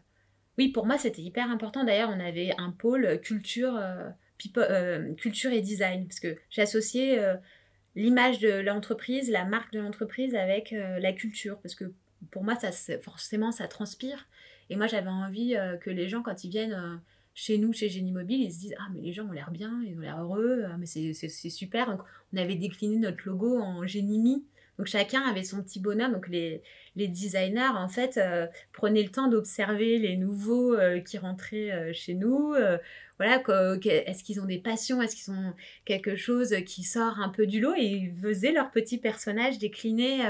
[0.58, 1.84] oui, pour moi, c'était hyper important.
[1.84, 4.10] D'ailleurs, on avait un pôle culture, euh,
[4.58, 7.20] euh, culture et design, parce que j'associais
[7.96, 11.92] l'image de l'entreprise, la marque de l'entreprise avec la culture, parce que
[12.30, 14.28] pour moi, ça, forcément, ça transpire.
[14.68, 16.96] Et moi, j'avais envie euh, que les gens, quand ils viennent euh,
[17.34, 19.82] chez nous, chez Génie Mobile, ils se disent Ah, mais les gens ont l'air bien,
[19.84, 21.90] ils ont l'air heureux, ah, mais c'est super.
[21.90, 22.00] Donc,
[22.32, 24.44] on avait décliné notre logo en Génie
[24.78, 26.12] Donc, chacun avait son petit bonhomme.
[26.12, 26.62] Donc, les,
[26.94, 32.54] les designers, en fait, euh, prenaient le temps d'observer les nouveaux qui rentraient chez nous.
[33.20, 33.42] Voilà,
[33.84, 35.02] est-ce qu'ils ont des passions?
[35.02, 35.52] Est-ce qu'ils ont
[35.84, 37.74] quelque chose qui sort un peu du lot?
[37.76, 40.22] Et ils faisaient leur petit personnage décliné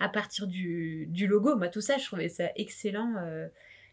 [0.00, 1.56] à partir du, du logo.
[1.56, 3.12] Moi, tout ça, je trouvais ça excellent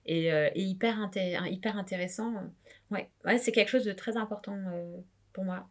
[0.06, 1.10] et, euh, hyper,
[1.49, 2.34] hyper intéressant.
[2.91, 4.97] Ouais, c'est quelque chose de très important euh,
[5.34, 5.67] pour moi.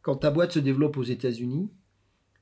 [0.00, 1.70] Quand ta boîte se développe aux États-Unis,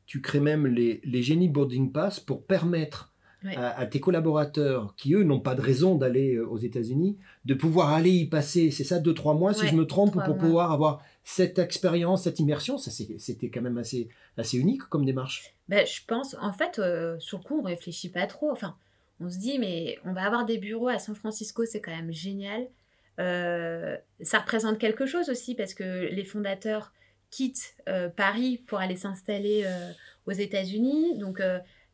[0.05, 3.10] tu crées même les, les génies boarding pass pour permettre
[3.57, 7.91] à, tes collaborateurs qui, eux, n'ont pas de raison d'aller euh, aux États-Unis, de pouvoir
[7.91, 11.03] aller y passer, c'est ça, deux, trois mois, si je me trompe, pour pouvoir avoir
[11.25, 12.79] cette expérience, cette immersion.
[12.79, 15.55] Ça, c'était quand même assez, assez unique comme démarche.
[15.69, 16.81] Ben, je pense, en fait,
[17.19, 18.51] sur le coup, on réfléchit pas trop.
[18.51, 18.75] Enfin,
[19.21, 22.13] on se dit, mais on va avoir des bureaux à San Francisco, c'est quand même
[22.13, 22.67] génial.
[23.19, 26.93] Euh, ça représente quelque chose aussi parce que les fondateurs
[27.31, 29.93] quittent euh, Paris pour aller s'installer euh,
[30.27, 31.19] aux États-Unis.
[31.19, 31.43] Donc,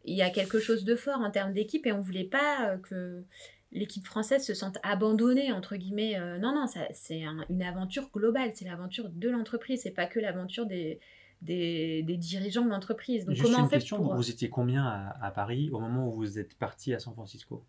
[0.06, 2.76] il y a quelque chose de fort en termes d'équipe et on ne voulait pas
[2.78, 3.24] que
[3.72, 6.18] l'équipe française se sente abandonnée, entre guillemets.
[6.38, 11.00] non, non, c'est une aventure globale, c'est l'aventure de l'entreprise, c'est pas que l'aventure des,
[11.42, 13.24] des, dirigeants de l'entreprise.
[13.24, 16.56] Donc, Juste comment une question, vous étiez combien à, Paris au moment où vous êtes
[16.56, 17.64] parti à San Francisco?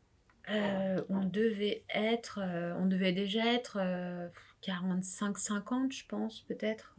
[0.50, 3.80] Euh, on devait être, euh, on devait déjà être
[4.64, 6.96] 45-50, euh, je pense, peut-être.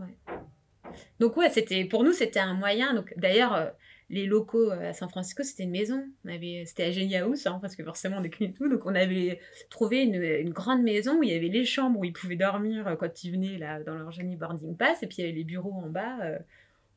[1.18, 2.94] Donc ouais, c'était pour nous c'était un moyen.
[2.94, 3.72] Donc d'ailleurs,
[4.10, 6.04] les locaux à San Francisco c'était une maison.
[6.24, 8.68] On avait, c'était à Genia House, hein, parce que forcément on décline tout.
[8.68, 9.40] Donc on avait
[9.70, 12.96] trouvé une, une, grande maison où il y avait les chambres où ils pouvaient dormir
[12.98, 15.44] quand ils venaient là dans leur Genie Boarding Pass, et puis il y avait les
[15.44, 16.38] bureaux en bas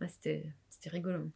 [0.07, 1.31] c'était rigolo.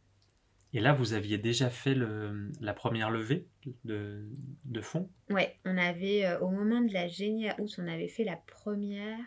[0.72, 3.46] Et là, vous aviez déjà fait le, la première levée
[3.84, 4.28] de,
[4.64, 8.24] de fonds Ouais, on avait, euh, au moment de la Genia House, on avait fait
[8.24, 9.18] la première.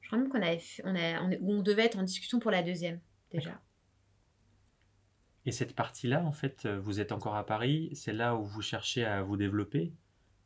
[0.00, 2.62] Je crois même qu'on avait on, a, on, on, devait être en discussion pour la
[2.62, 3.60] deuxième, déjà.
[5.44, 8.62] Et cette partie-là, en fait, euh, vous êtes encore à Paris, c'est là où vous
[8.62, 9.92] cherchez à vous développer.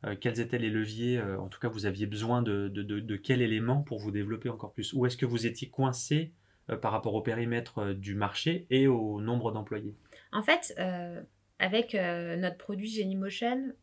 [0.05, 3.99] Euh, quels étaient les leviers En tout cas, vous aviez besoin de, quel élément pour
[3.99, 4.93] vous développer encore plus?
[4.93, 6.33] Ou est-ce que vous étiez coincé
[6.69, 9.95] euh, par rapport au périmètre euh, du marché et au nombre d'employés?
[10.33, 11.21] En fait, euh,
[11.59, 13.73] avec notre produit Genymotion,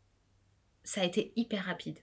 [0.82, 1.98] ça a été hyper rapide.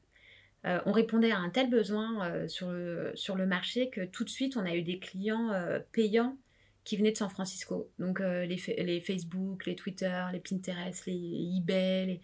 [0.64, 4.58] on répondait à un tel besoin sur, le, sur le marché que tout de suite,
[4.58, 5.52] on a eu des clients
[5.94, 6.36] payants
[6.84, 7.90] qui venaient de San Francisco.
[8.00, 12.20] Donc les, les, Facebook, les Twitter, les Pinterest, les eBay.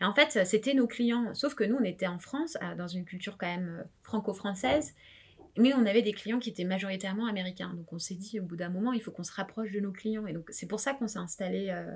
[0.00, 1.32] Et en fait, c'était nos clients.
[1.34, 4.94] Sauf que nous, on était en France, dans une culture quand même franco-française.
[5.58, 7.72] Mais on avait des clients qui étaient majoritairement américains.
[7.74, 9.92] Donc on s'est dit au bout d'un moment, il faut qu'on se rapproche de nos
[9.92, 10.26] clients.
[10.26, 11.94] Et donc c'est pour ça qu'on s'est installé, euh,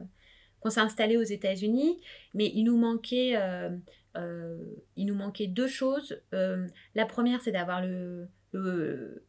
[0.60, 1.98] qu'on s'est installé aux États-Unis.
[2.34, 3.70] Mais il nous manquait, euh,
[4.16, 4.58] euh,
[4.96, 6.20] il nous manquait deux choses.
[6.32, 9.24] la première, c'est d'avoir le, le,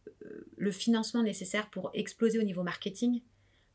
[0.57, 3.21] le, financement nécessaire pour exploser au niveau marketing.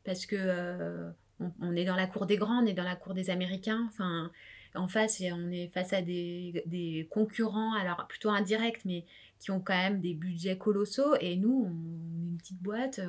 [0.03, 3.13] Parce que on, on, est dans la cour des grands, on est dans la cour
[3.13, 3.85] des Américains.
[3.87, 4.31] Enfin,
[4.75, 9.05] en face, on est face à des, des concurrents, alors plutôt indirects, mais
[9.43, 11.15] qui ont quand même des budgets colossaux.
[11.19, 13.01] Et nous, on est une petite boîte,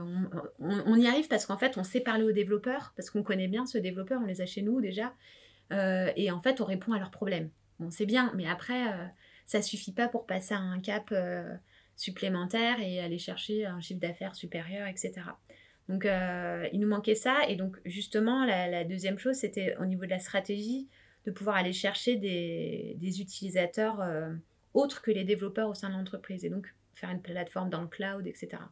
[0.59, 3.67] on, y arrive parce qu'en fait, on sait parler aux développeurs, parce qu'on connaît bien
[3.67, 5.15] ce développeur, on les a chez nous déjà.
[5.73, 7.51] Euh, et en fait, on répond à leurs problèmes.
[7.81, 9.07] On sait bien, mais après, euh,
[9.47, 11.55] ça suffit pas pour passer à un cap euh,
[11.97, 15.13] supplémentaire et aller chercher un chiffre d'affaires supérieur, etc.
[15.89, 16.07] Donc,
[16.73, 17.49] il nous manquait ça.
[17.49, 20.89] Et donc, justement, la, deuxième chose, c'était au niveau de la stratégie,
[21.27, 24.01] de pouvoir aller chercher des, des utilisateurs
[24.75, 27.89] autres que les développeurs au sein de l'entreprise et donc faire une plateforme dans le
[27.89, 28.63] cloud, etc.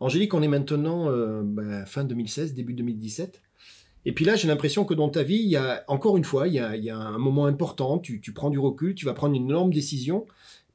[0.00, 3.42] Angélique, on est maintenant euh, bah, fin 2016, début 2017.
[4.04, 6.46] Et puis là, j'ai l'impression que dans ta vie, il y a encore une fois,
[6.46, 9.72] il y a, un moment important, tu, prends du recul, tu vas prendre une énorme
[9.72, 10.26] décision.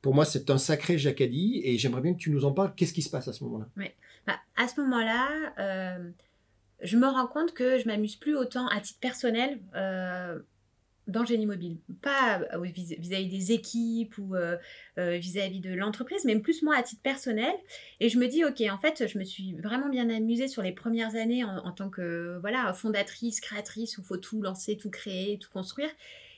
[0.03, 2.73] Pour moi, c'est un sacré jacadi et j'aimerais bien que tu nous en parles.
[2.75, 3.69] Qu'est-ce qui se passe à ce moment-là?
[4.27, 6.09] Bah, à ce moment-là, euh,
[6.81, 9.59] je me rends compte que je m'amuse plus autant à titre personnel.
[9.75, 10.39] Euh,
[11.05, 11.79] dans Génie Mobile.
[12.01, 14.35] Pas euh, vis-à-vis des équipes ou
[14.97, 17.53] vis-à-vis de l'entreprise, mais plus moi à titre personnel.
[17.99, 20.71] Et je me dis, ok, en fait, je me suis vraiment bien amusée sur les
[20.71, 25.39] premières années en, tant que voilà fondatrice, créatrice, où il faut tout lancer, tout créer,
[25.39, 25.89] tout construire.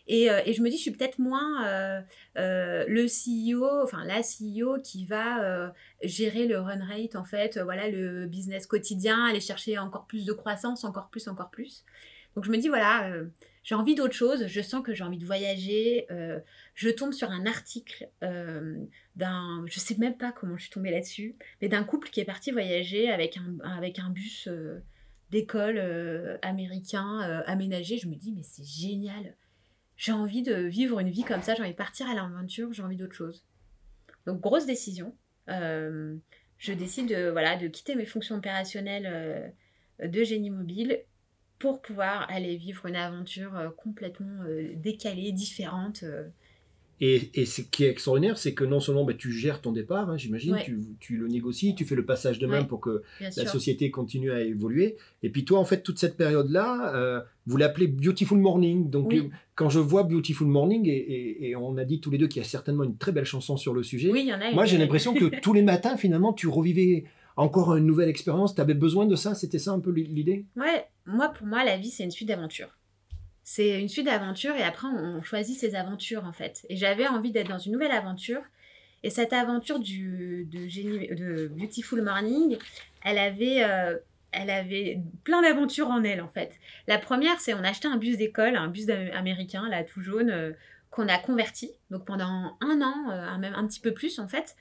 [0.08, 2.04] Et, et je me dis, je suis peut-être moins
[2.36, 8.26] le CEO, enfin la CEO qui va gérer le run rate, en fait, voilà, le
[8.26, 11.84] business quotidien, aller chercher encore plus de croissance, encore plus, encore plus.
[12.36, 13.10] Donc je me dis, voilà
[13.66, 16.06] j'ai envie d'autre chose, je sens que j'ai envie de voyager.
[16.12, 16.40] Euh,
[16.76, 18.78] je tombe sur un article euh,
[19.16, 22.26] d'un, je sais même pas comment je suis tombée là-dessus, mais d'un couple qui est
[22.26, 24.84] parti voyager avec un, avec un bus euh,
[25.32, 25.80] d'école
[26.44, 27.98] américain aménagé.
[27.98, 29.36] Je me dis, mais c'est génial.
[29.98, 32.84] J'ai envie de vivre une vie comme ça, j'ai envie de partir à l'aventure, j'ai
[32.84, 33.46] envie d'autre chose.
[34.26, 35.16] Donc, grosse décision.
[35.48, 39.54] je décide de, voilà, de quitter mes fonctions opérationnelles
[40.00, 41.00] de génie mobile
[41.60, 46.04] pour pouvoir aller vivre une aventure euh, complètement euh, décalée, différente.
[47.02, 47.06] Euh.
[47.06, 50.10] Et, et, ce qui est extraordinaire, c'est que non seulement bah, tu gères ton départ,
[50.10, 53.46] hein, j'imagine, tu, tu, le négocies, tu fais le passage de main pour que la
[53.46, 54.98] société continue à évoluer.
[55.24, 58.90] Et puis toi, en fait, toute cette période-là, vous l'appelez Beautiful Morning.
[58.90, 59.14] Donc
[59.56, 62.46] quand je vois Beautiful Morning, et, et, on a dit tous les deux qu'il y
[62.46, 65.14] a certainement une très belle chanson sur le sujet, y en a moi j'ai l'impression
[65.14, 67.06] que tous les matins, finalement, tu revivais
[67.38, 68.56] encore une nouvelle expérience.
[68.56, 70.46] Tu avais besoin de ça C'était ça un peu l'idée?
[70.56, 72.78] Ouais, moi, pour moi, la vie, c'est une suite d'aventures.
[73.48, 76.66] C'est une suite d'aventures et après, on choisit ses aventures, en fait.
[76.68, 78.42] Et j'avais envie d'être dans une nouvelle aventure.
[79.04, 82.58] Et cette aventure du, de, Beautiful Morning,
[83.04, 84.00] elle avait, euh,
[84.32, 86.54] elle avait plein d'aventures en elle, en fait.
[86.88, 90.32] La première, c'est on a acheté un bus d'école, un bus américain, là, tout jaune,
[90.32, 90.52] euh,
[90.90, 91.70] qu'on a converti.
[91.92, 94.56] Donc pendant un an, euh, même un petit peu plus, en fait,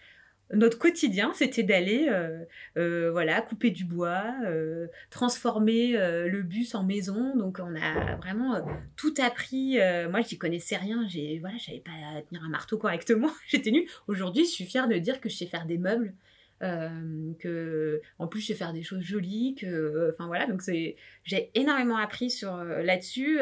[0.52, 2.44] notre quotidien, c'était d'aller euh,
[2.76, 7.36] euh, voilà, couper du bois, euh, transformer le bus en maison.
[7.36, 8.64] Donc, on a vraiment
[8.96, 9.78] tout appris.
[10.10, 11.06] moi, je n'y connaissais rien.
[11.08, 13.30] Je voilà, savais pas tenir un marteau correctement.
[13.48, 13.88] J'étais nulle.
[14.06, 16.14] Aujourd'hui, je suis fière de dire que je sais faire des meubles.
[17.38, 21.50] Que en plus je sais faire des choses jolies que enfin voilà donc c'est j'ai
[21.54, 23.38] énormément appris sur là-dessus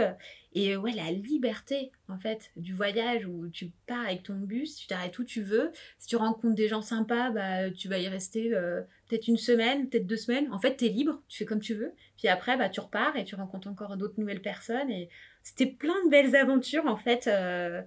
[0.54, 4.86] et ouais, la liberté, en fait, du voyage où tu pars avec ton bus, tu
[4.86, 5.72] t'arrêtes où tu veux.
[5.98, 9.88] Si tu rencontres des gens sympas, bah, tu vas y rester euh, peut-être une semaine,
[9.88, 10.52] peut-être deux semaines.
[10.52, 11.94] En fait, tu es libre, tu fais comme tu veux.
[12.18, 14.90] Puis après, bah, tu repars et tu rencontres encore d'autres nouvelles personnes.
[14.90, 15.08] Et
[15.42, 17.28] c'était plein de belles aventures, en fait.
[17.28, 17.80] Euh,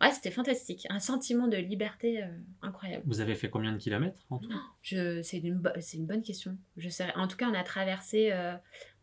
[0.00, 0.86] ouais, c'était fantastique.
[0.90, 2.26] Un sentiment de liberté euh,
[2.62, 3.02] incroyable.
[3.06, 4.50] Vous avez fait combien de kilomètres en tout
[4.82, 5.62] je, C'est une,
[5.94, 6.56] une, bonne question.
[6.76, 8.32] Je sais, en tout cas, on a traversé,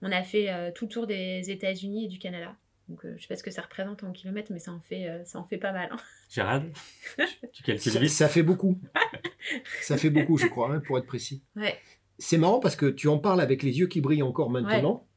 [0.01, 2.55] on a fait tout le tour des États-Unis et du Canada.
[2.89, 5.07] Donc, euh, je sais pas ce que ça représente en kilomètres, mais ça en fait,
[5.07, 5.89] euh, ça en fait pas mal.
[5.91, 5.97] Hein.
[6.29, 6.73] Gérald,
[7.53, 8.09] tu calcules vite?
[8.09, 8.79] ça, fait beaucoup.
[9.81, 11.43] ça fait beaucoup, je crois, hein, pour être précis.
[11.55, 11.77] Ouais.
[12.17, 15.07] C'est marrant parce que tu en parles avec les yeux qui brillent encore maintenant.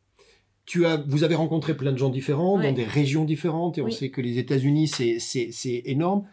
[0.67, 3.91] Tu as, vous avez rencontré plein de gens différents, dans des régions différentes, et on
[3.91, 6.27] sait que les États-Unis, c'est énorme.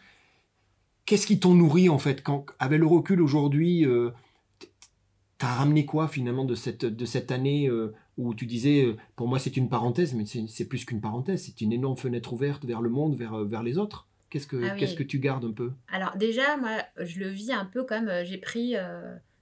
[1.06, 4.12] Qu'est-ce qui t'ont nourri, en fait quand, Avec le recul aujourd'hui, euh,
[4.60, 7.70] tu as ramené quoi, finalement, de cette, de cette année
[8.18, 11.62] où tu disais, euh, pour moi c'est une parenthèse, mais c'est plus qu'une parenthèse, c'est
[11.62, 14.08] une énorme fenêtre ouverte vers le monde, vers, euh, vers les autres.
[14.30, 15.72] Qu'est-ce que, ah qu'est-ce que tu gardes un peu?
[15.92, 18.76] Alors déjà, moi, je le vis un peu comme euh, j'ai pris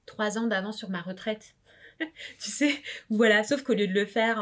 [0.06, 1.56] trois ans d'avance sur ma retraite.
[2.40, 2.74] tu sais,
[3.10, 4.40] voilà, sauf qu'au lieu de le faire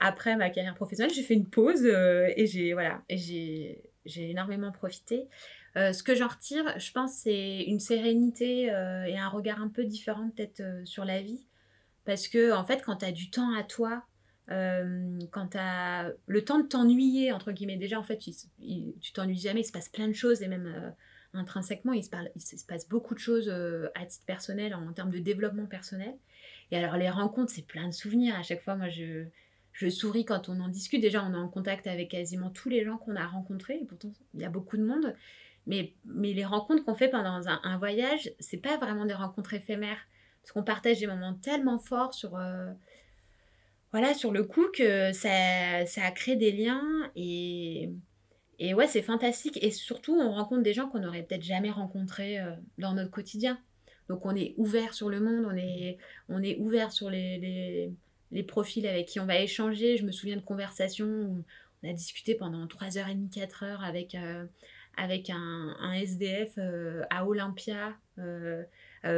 [0.00, 3.82] après ma carrière professionnelle, j'ai fait une pause et j'ai voilà, j'ai,
[4.16, 5.28] énormément profité.
[5.76, 10.30] ce que j'en retire, je pense, c'est une sérénité et un regard un peu différent
[10.34, 11.46] peut-être sur la vie.
[12.04, 14.02] Parce que, en fait, quand tu as du temps à toi,
[14.50, 19.38] euh, quand tu as le temps de t'ennuyer, entre guillemets, déjà, en fait, tu t'ennuies
[19.38, 20.90] jamais, il se passe plein de choses, et même euh,
[21.34, 25.10] intrinsèquement, il se, il se, passe beaucoup de choses euh, à titre personnel, en, termes
[25.10, 26.14] de développement personnel.
[26.70, 28.36] Et alors, les rencontres, c'est plein de souvenirs.
[28.36, 29.24] À chaque fois, moi, je,
[29.88, 31.00] souris quand on en discute.
[31.00, 34.12] Déjà, on est en contact avec quasiment tous les gens qu'on a rencontrés, et pourtant,
[34.34, 35.14] il y a beaucoup de monde.
[35.66, 39.54] Mais, mais les rencontres qu'on fait pendant un, un voyage, c'est pas vraiment des rencontres
[39.54, 39.98] éphémères.
[40.42, 42.72] Parce qu'on partage des moments tellement forts sur, euh,
[43.92, 47.90] voilà, sur le coup que ça, ça a créé des liens et,
[48.58, 49.58] et ouais, c'est fantastique.
[49.62, 53.58] Et surtout, on rencontre des gens qu'on n'aurait peut-être jamais rencontrés euh, dans notre quotidien.
[54.10, 55.46] Donc on est ouvert sur le monde,
[56.28, 57.92] on est, ouvert sur les,
[58.48, 59.96] profils avec qui on va échanger.
[59.98, 61.44] Je me souviens de conversations où
[61.84, 64.46] on a discuté pendant 3h30, 4h avec, euh,
[64.96, 66.58] avec un, SDF
[67.08, 67.94] à Olympia.
[68.18, 68.64] Euh,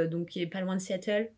[0.06, 1.30] donc qui est pas loin de Seattle.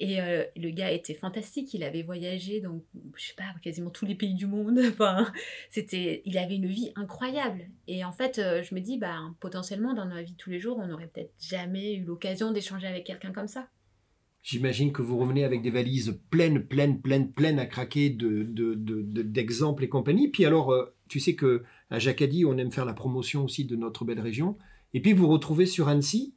[0.00, 2.80] Et euh, le gars était fantastique, il avait voyagé dans,
[3.16, 4.78] je sais pas, quasiment tous les pays du monde.
[4.88, 5.32] Enfin,
[5.70, 7.68] c'était, il avait une vie incroyable.
[7.86, 10.78] Et en fait, euh, je me dis, bah, potentiellement, dans notre vie tous les jours,
[10.78, 13.68] on n'aurait peut-être jamais eu l'occasion d'échanger avec quelqu'un comme ça.
[14.42, 18.44] J'imagine que vous revenez avec des valises pleines, pleines, pleines, pleines à craquer de,
[19.22, 20.30] d'exemples et compagnie.
[20.30, 23.76] Puis alors, euh, tu sais que à Jacadi, on aime faire la promotion aussi de
[23.76, 24.56] notre belle région.
[24.94, 26.34] Et puis vous vous retrouvez sur Annecy.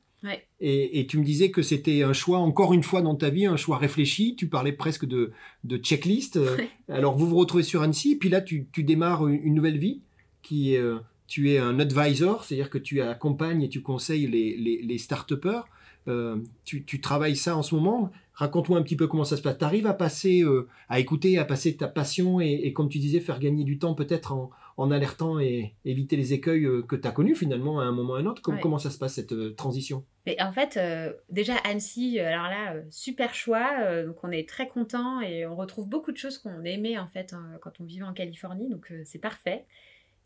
[0.59, 3.57] Et, tu me disais que c'était un choix, encore une fois dans ta vie, un
[3.57, 4.35] choix réfléchi.
[4.35, 5.31] Tu parlais presque de,
[5.63, 6.39] de checklist.
[6.89, 10.01] Alors vous vous retrouvez sur Annecy, puis là tu, démarres une, nouvelle vie
[10.43, 10.81] qui est,
[11.27, 15.63] tu es un advisor, c'est-à-dire que tu accompagnes et tu conseilles les, les, les start-upers.
[16.07, 18.11] Euh, tu, travailles ça en ce moment.
[18.33, 19.57] Raconte-moi un petit peu comment ça se passe.
[19.57, 23.19] Tu arrives à passer, euh, à écouter, à passer ta passion et, comme tu disais,
[23.19, 24.51] faire gagner du temps peut-être en,
[24.89, 28.15] alertant et éviter les écueils euh, que tu as connus finalement à un moment ou
[28.15, 28.41] à un autre.
[28.41, 30.03] Comment ça se passe cette transition?
[30.25, 30.79] Mais en fait,
[31.29, 34.03] déjà Annecy, alors là, super choix.
[34.03, 37.33] donc on est très content et on retrouve beaucoup de choses qu'on aimait en fait
[37.33, 38.69] hein, quand on vivait en Californie.
[38.69, 39.65] Donc c'est parfait.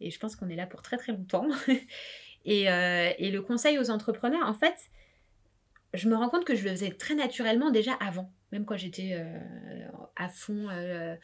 [0.01, 1.47] Et je pense qu'on est là pour très très longtemps.
[2.45, 4.75] et, euh, et, le conseil aux entrepreneurs, en fait,
[5.93, 8.31] je me rends compte que je le faisais très naturellement déjà avant.
[8.51, 11.15] Même quand j'étais euh, à fond euh,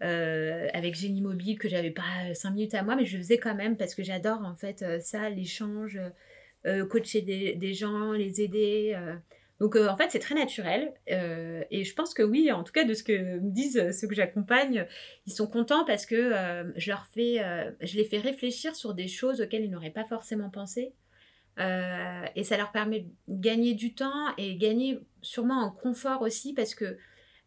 [0.00, 3.54] avec Génie Mobile, que j'avais pas 5 minutes à moi, mais je le faisais quand
[3.54, 5.98] même parce que j'adore en fait ça, l'échange,
[6.88, 8.96] coacher des, gens, les aider.
[9.60, 12.72] Donc euh, en fait c'est très naturel euh, et je pense que oui, en tout
[12.72, 14.86] cas de ce que me disent euh, ceux que j'accompagne,
[15.26, 16.32] ils sont contents parce que
[16.76, 17.40] je leur fais,
[17.80, 20.92] je les fais réfléchir sur des choses auxquelles ils n'auraient pas forcément pensé
[21.56, 26.74] et ça leur permet de gagner du temps et gagner sûrement en confort aussi parce
[26.74, 26.98] que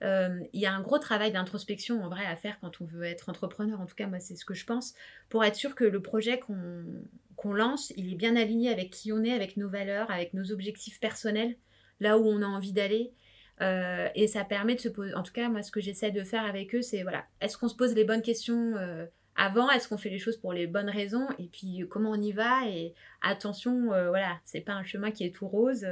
[0.01, 3.29] il y a un gros travail d'introspection en vrai à faire quand on veut être
[3.29, 3.79] entrepreneur.
[3.81, 4.93] En tout cas moi c'est ce que je pense
[5.29, 9.23] pour être sûr que le projet qu'on lance, il est bien aligné avec qui on
[9.23, 11.55] est, avec nos valeurs, avec nos objectifs personnels
[11.99, 13.13] là où on a envie d'aller.
[13.61, 15.13] Euh, et ça permet de se poser.
[15.15, 17.67] En tout cas, moi, ce que j'essaie de faire avec eux, c'est voilà, est-ce qu'on
[17.67, 19.69] se pose les bonnes questions euh, avant?
[19.71, 21.27] Est-ce qu'on fait les choses pour les bonnes raisons?
[21.39, 22.67] Et puis, comment on y va?
[22.67, 25.85] Et attention, euh, voilà, c'est pas un chemin qui est tout rose.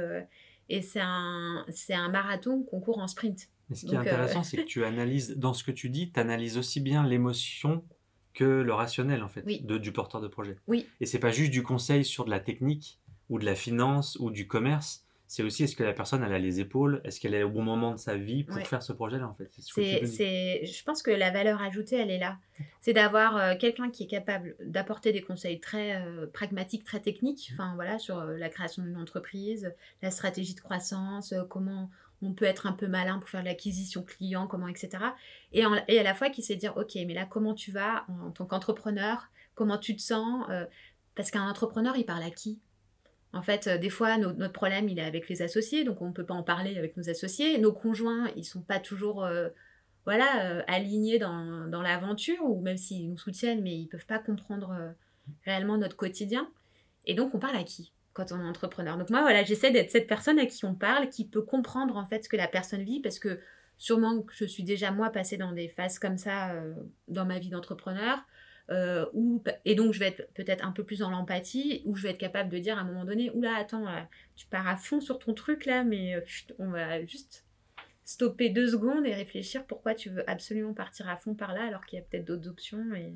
[0.68, 3.48] et c'est un marathon qu'on court en sprint.
[3.68, 6.20] Mais ce qui est intéressant, c'est que tu analyses, dans ce que tu dis, tu
[6.20, 7.84] analyses aussi bien l'émotion
[8.34, 10.56] que le rationnel, en fait, de, du porteur de projet.
[10.66, 10.86] Oui.
[11.00, 14.30] Et c'est pas juste du conseil sur de la technique ou de la finance ou
[14.30, 17.42] du commerce c'est aussi est-ce que la personne elle a les épaules, est-ce qu'elle est
[17.42, 19.50] au bon moment de sa vie pour faire ce projet-là en fait?
[19.58, 22.38] C'est, je pense que la valeur ajoutée elle est là.
[22.80, 27.50] C'est d'avoir euh, quelqu'un qui est capable d'apporter des conseils très euh, pragmatiques, très techniques,
[27.54, 31.90] enfin voilà sur euh, la création d'une entreprise, la stratégie de croissance, comment
[32.22, 34.90] on peut être un peu malin pour faire l'acquisition client, comment etc.
[35.52, 38.46] Et, à la fois qui sait dire ok mais là comment tu vas en tant
[38.46, 40.46] qu'entrepreneur, comment tu te sens,
[41.14, 42.58] parce qu'un entrepreneur il parle à qui?
[43.36, 46.12] En fait, euh, des fois, notre problème, il est avec les associés, donc on ne
[46.12, 47.58] peut pas en parler avec nos associés.
[47.58, 49.50] Nos conjoints, ils sont pas toujours euh,
[50.06, 54.18] voilà, euh, alignés dans, dans l'aventure, ou même s'ils nous soutiennent, mais ils peuvent pas
[54.18, 54.94] comprendre
[55.44, 56.48] réellement notre quotidien.
[57.04, 57.92] Et donc, on parle à qui?
[58.16, 61.10] Quand on est entrepreneur Donc moi, voilà, j'essaie d'être cette personne à qui on parle,
[61.10, 63.38] qui peut comprendre en fait ce que la personne vit, parce que
[63.76, 66.54] sûrement que je suis déjà moi passée dans des phases comme ça
[67.08, 68.24] dans ma vie d'entrepreneur.
[68.70, 69.06] Euh,
[69.64, 72.18] et donc je vais être peut-être un peu plus dans l'empathie, où je vais être
[72.18, 74.00] capable de dire à un moment donné, oula, attends, euh,
[74.34, 76.20] tu pars à fond sur ton truc là, mais euh,
[76.58, 77.44] on va juste
[78.04, 81.84] stopper deux secondes et réfléchir pourquoi tu veux absolument partir à fond par là alors
[81.86, 82.94] qu'il y a peut-être d'autres options.
[82.94, 83.14] Et...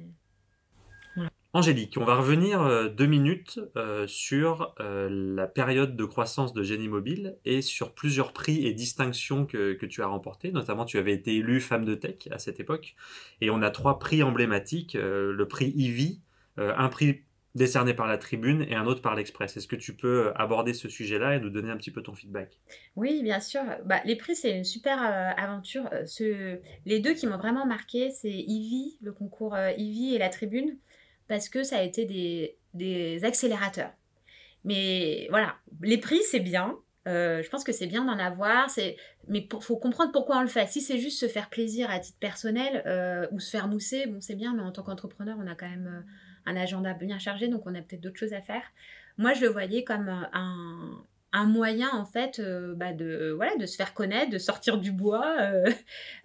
[1.52, 6.62] Angélique, on va revenir euh, deux minutes euh, sur euh, la période de croissance de
[6.62, 10.52] Génie Mobile et sur plusieurs prix et distinctions que, tu as remportés.
[10.52, 12.94] Notamment, tu avais été élue femme de tech à cette époque.
[13.40, 14.94] Et on a trois prix emblématiques.
[14.94, 16.20] le prix Ivy,
[16.56, 17.22] un prix
[17.56, 19.56] décerné par la Tribune et un autre par l'Express.
[19.56, 22.60] Est-ce que tu peux aborder ce sujet-là et nous donner un petit peu ton feedback?
[22.94, 23.62] Oui, bien sûr.
[23.86, 25.02] Bah, les prix, c'est une super
[25.36, 25.90] aventure.
[26.86, 30.76] Les deux qui m'ont vraiment marqué, c'est Ivy, le concours Ivy et la Tribune
[31.30, 32.04] parce que ça a été
[32.74, 33.92] des, accélérateurs.
[34.64, 36.76] Mais voilà, les prix, c'est bien.
[37.06, 38.68] Euh, je pense que c'est bien d'en avoir,
[39.28, 40.66] mais il faut comprendre pourquoi on le fait.
[40.66, 44.20] Si c'est juste se faire plaisir à titre personnel euh, ou se faire mousser, bon
[44.20, 47.46] c'est bien, mais en tant qu'entrepreneur, on a quand même euh, un agenda bien chargé,
[47.46, 48.64] donc on a peut-être d'autres choses à faire.
[49.16, 52.42] Moi, je le voyais comme un, moyen en fait
[52.74, 55.36] bah, de, voilà, de se faire connaître, de sortir du bois.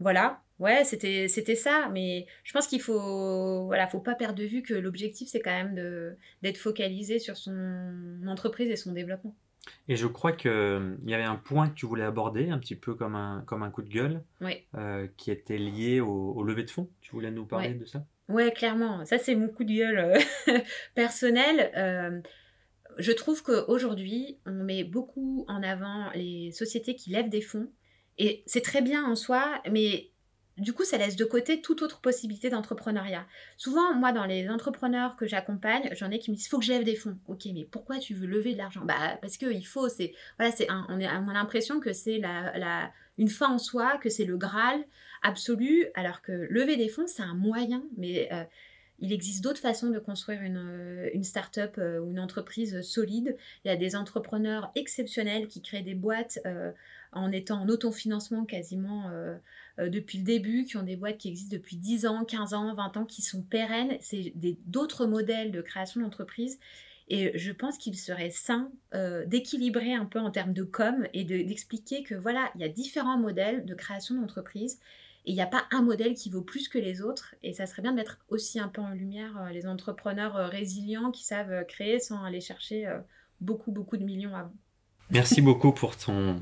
[0.00, 4.44] voilà, Ouais, c'était c'était ça, mais je pense qu'il faut voilà, faut pas perdre de
[4.44, 9.34] vue que l'objectif c'est quand même de d'être focalisé sur son entreprise et son développement.
[9.88, 12.94] Et je crois qu'il y avait un point que tu voulais aborder, un petit peu
[12.94, 14.22] comme un, comme un coup de gueule,
[14.74, 16.88] euh, qui était lié au, au levée de fonds.
[17.00, 18.04] Tu voulais nous parler de ça?
[18.28, 19.04] Ouais, clairement.
[19.04, 20.58] Ça, c'est mon coup de gueule euh,
[20.94, 21.72] personnel.
[21.76, 22.20] Euh,
[22.98, 27.70] je trouve qu'aujourd'hui, on met beaucoup en avant les sociétés qui lèvent des fonds.
[28.18, 30.09] Et c'est très bien en soi, mais
[30.60, 33.26] du coup, ça laisse de côté toute autre possibilité d'entrepreneuriat.
[33.56, 36.84] Souvent, moi, dans les entrepreneurs que j'accompagne, j'en ai qui me disent faut que lève
[36.84, 37.18] des fonds.
[37.26, 38.82] Ok, mais pourquoi tu veux lever de l'argent?
[38.84, 39.88] Bah, parce qu'il faut.
[39.88, 44.24] C'est voilà, c'est on, a l'impression que c'est la, une fin en soi, que c'est
[44.24, 44.84] le Graal
[45.22, 48.44] absolu, alors que lever des fonds, c'est un moyen, mais euh,
[49.00, 53.36] il existe d'autres façons de construire une, euh, une start-up euh, ou une entreprise solide.
[53.64, 56.38] Il y a des entrepreneurs exceptionnels qui créent des boîtes
[57.12, 59.10] en étant en autofinancement quasiment
[59.78, 62.96] depuis le début, qui ont des boîtes qui existent depuis 10 ans, 15 ans, 20
[62.98, 63.96] ans, qui sont pérennes.
[64.00, 64.34] C'est
[64.66, 66.58] d'autres modèles de création d'entreprise.
[67.08, 68.70] Et je pense qu'il serait sain
[69.26, 73.18] d'équilibrer un peu en termes de com et d'expliquer que voilà, il y a différents
[73.18, 74.78] modèles de création d'entreprise
[75.26, 77.34] et il n'y a pas un modèle qui vaut plus que les autres.
[77.42, 80.46] Et ça serait bien de mettre aussi un peu en lumière euh, les entrepreneurs euh,
[80.46, 82.88] résilients qui savent euh, créer sans aller chercher
[83.40, 84.52] beaucoup, beaucoup de millions avant.
[85.10, 86.40] Merci beaucoup pour ton,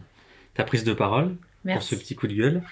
[0.54, 2.62] ta prise de parole, pour ce petit coup de gueule.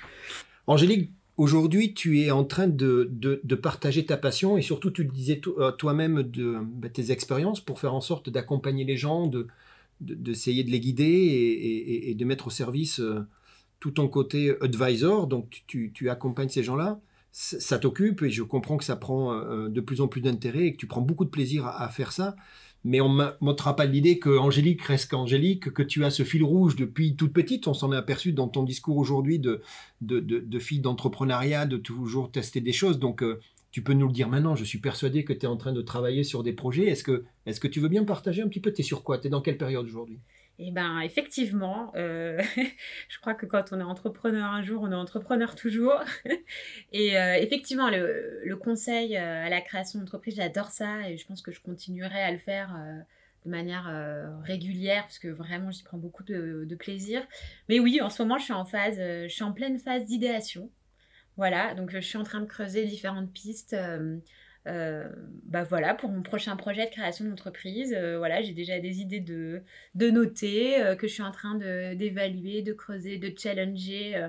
[0.66, 5.10] Angélique, aujourd'hui, tu es en train de, de, partager ta passion et surtout, tu le
[5.10, 5.40] disais
[5.78, 9.30] toi-même, de, bah, tes expériences pour faire en sorte d'accompagner les gens,
[10.00, 13.00] d'essayer de, les guider et, et, de mettre au service
[13.80, 17.00] tout ton côté advisor, donc tu, accompagnes ces gens-là,
[17.32, 20.72] ça t'occupe et je comprends que ça prend euh, de plus en plus d'intérêt et
[20.72, 22.34] que tu prends beaucoup de plaisir à, faire ça.
[22.88, 26.44] Mais on ne montrera pas l'idée que Angélique reste qu'Angélique, que tu as ce fil
[26.44, 27.66] rouge depuis toute petite.
[27.66, 29.60] On s'en est aperçu dans ton discours aujourd'hui de,
[30.00, 33.00] de, fille d'entrepreneuriat, de toujours tester des choses.
[33.00, 33.40] Donc, euh,
[33.72, 34.54] tu peux nous le dire maintenant.
[34.54, 36.86] Je suis persuadé que tu es en train de travailler sur des projets.
[36.86, 38.72] Est-ce que, est que tu veux bien partager un petit peu?
[38.72, 39.18] Tu es sur quoi?
[39.18, 40.20] Tu es dans quelle période aujourd'hui?
[40.58, 42.40] Eh bien, effectivement, euh,
[43.08, 46.00] je crois que quand on est entrepreneur un jour, on est entrepreneur toujours.
[46.92, 51.42] et euh, effectivement, le, conseil euh, à la création d'entreprise, j'adore ça et je pense
[51.42, 52.74] que je continuerai à le faire
[53.44, 57.22] de manière régulière parce que vraiment, j'y prends beaucoup de, de, plaisir.
[57.68, 60.70] Mais oui, en ce moment, je suis en phase, je suis en pleine phase d'idéation.
[61.36, 63.76] Voilà, donc je suis en train de creuser différentes pistes.
[64.66, 65.08] Euh,
[65.44, 69.20] bah voilà, pour mon prochain projet de création d'entreprise, euh, voilà, j'ai déjà des idées
[69.20, 69.62] de,
[69.94, 74.28] de noter, euh, que je suis en train d'évaluer, de, creuser, de challenger.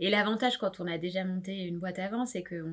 [0.00, 2.64] et l'avantage quand on a déjà monté une boîte avant, c'est que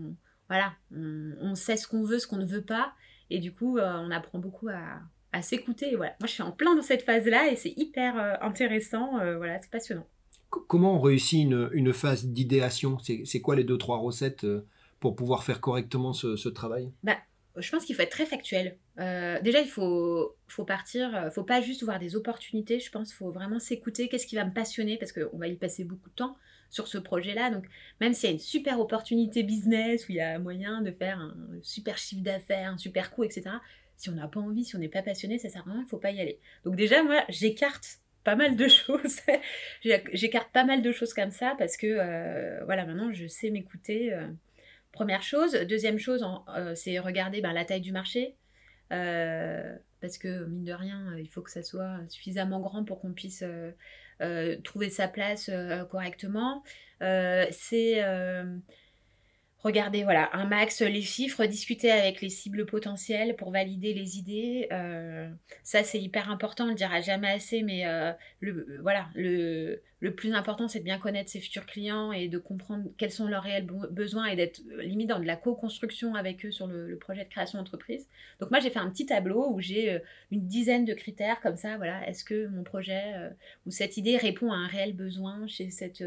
[0.49, 2.93] voilà, on, sait ce qu'on veut, ce qu'on ne veut pas.
[3.29, 4.99] Et du coup, on apprend beaucoup à,
[5.31, 5.95] à s'écouter.
[5.95, 6.15] Voilà.
[6.19, 9.17] Moi, je suis en plein dans cette phase-là et c'est hyper intéressant.
[9.37, 10.05] voilà, c'est passionnant.
[10.49, 12.99] Comment on réussit une, une phase d'idéation?
[12.99, 14.45] C'est quoi les deux, trois recettes
[14.99, 16.91] pour pouvoir faire correctement ce, travail?
[17.03, 17.17] Bah,
[17.57, 18.77] Je pense qu'il faut être très factuel.
[18.99, 23.13] Euh, déjà, il faut, faut partir, euh, faut pas juste voir des opportunités, je pense
[23.13, 26.15] faut vraiment s'écouter, qu'est-ce qui va me passionner, parce qu'on va y passer beaucoup de
[26.15, 26.35] temps
[26.69, 27.51] sur ce projet-là.
[27.51, 27.65] Donc,
[28.01, 31.19] même s'il y a une super opportunité business, où il y a moyen de faire
[31.19, 33.43] un super chiffre d'affaires, un super coup, etc.,
[33.97, 35.89] si on n'a pas envie, si on n'est pas passionné, ça sert à rien, il
[35.89, 36.39] faut pas y aller.
[36.65, 39.19] Donc déjà, moi, j'écarte pas mal de choses.
[40.13, 44.13] j'écarte pas mal de choses comme ça parce que, euh, voilà, maintenant, je sais m'écouter.
[44.95, 45.51] Première chose.
[45.51, 46.25] Deuxième chose,
[46.55, 48.37] euh, c'est regarder ben, la taille du marché.
[48.93, 53.01] Euh, parce que, mine de rien, euh, il faut que ça soit suffisamment grand pour
[53.01, 53.43] qu'on puisse
[54.63, 55.51] trouver sa place
[55.89, 56.63] correctement.
[59.65, 64.67] Regardez, voilà, un max les chiffres, discuter avec les cibles potentielles pour valider les idées.
[64.71, 65.27] Euh,
[65.63, 68.11] ça, c'est hyper important, on le dira jamais assez, mais euh,
[68.41, 72.37] le, voilà, le, le plus important, c'est de bien connaître ses futurs clients et de
[72.37, 76.45] comprendre quels sont leurs réels besoins et d'être euh, limite dans de la co-construction avec
[76.45, 78.07] eux sur le, projet de création d'entreprise.
[78.39, 79.99] Donc moi, j'ai fait un petit tableau où j'ai
[80.29, 81.77] une dizaine de critères comme ça.
[81.77, 83.15] Voilà, est-ce que mon projet
[83.65, 86.03] ou cette idée répond à un réel besoin chez cette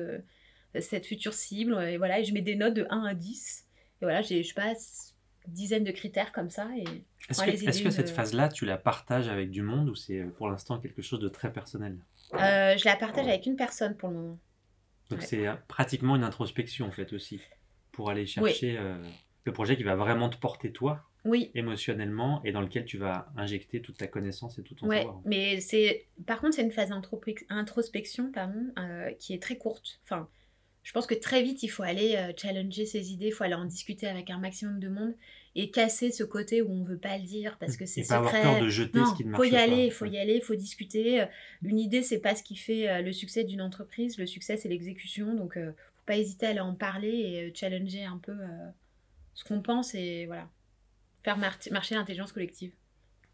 [0.81, 1.81] cette future cible.
[1.83, 3.67] Et voilà, et je mets des notes de 1 à 10.
[4.01, 5.17] Et voilà, j'ai, je passe
[5.47, 6.69] une dizaine de critères comme ça.
[6.77, 6.85] Et
[7.29, 10.29] est-ce que, est que, cette phase-là, tu la partages avec du monde ou c'est euh,
[10.29, 11.99] pour l'instant quelque chose de très personnel?
[12.35, 14.39] Euh, Je la partage avec une personne pour le moment.
[15.11, 17.41] Donc c'est euh, pratiquement une introspection en fait aussi,
[17.93, 18.79] pour aller chercher
[19.45, 21.05] le projet qui va vraiment te porter toi.
[21.25, 21.51] Oui.
[21.55, 25.21] émotionnellement et dans lequel tu vas injecter toute ta connaissance et tout ton ouais, savoir.
[25.25, 26.91] Mais c'est par contre c'est une phase
[27.51, 28.73] introspection pardon,
[29.19, 30.01] qui est très courte.
[30.05, 30.29] Enfin,
[30.89, 33.53] je pense que très vite, il faut aller euh, challenger ses idées, il faut aller
[33.53, 35.13] en discuter avec un maximum de monde
[35.55, 38.23] et casser ce côté où on ne veut pas le dire parce que c'est secret.
[38.23, 40.17] Pas avoir peur de jeter ce qui ne marche faut y aller, il faut y
[40.17, 41.27] aller, il faut discuter.
[41.61, 44.17] Une idée, c'est pas ce qui fait euh, le succès d'une entreprise.
[44.17, 45.35] Le succès, c'est l'exécution.
[45.35, 48.39] Donc, ne euh, faut pas hésiter à aller en parler et challenger un peu
[49.35, 50.49] ce qu'on pense et voilà,
[51.23, 52.73] faire marcher l'intelligence collective.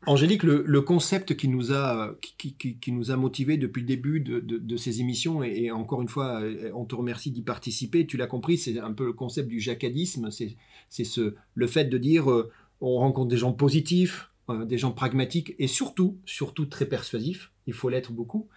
[0.07, 5.01] Angélique, le, concept qui nous a, qui, nous a motivés depuis le début de, ces
[5.01, 8.79] émissions, et, encore une fois, euh, on te remercie d'y participer, tu l'as compris, c'est
[8.79, 12.51] un peu le concept du jacadisme, c'est ce, le fait de dire euh,
[12.81, 17.51] on rencontre des gens positifs, euh, des gens pragmatiques, et surtout, surtout très persuasifs.
[17.67, 18.49] il faut l'être beaucoup.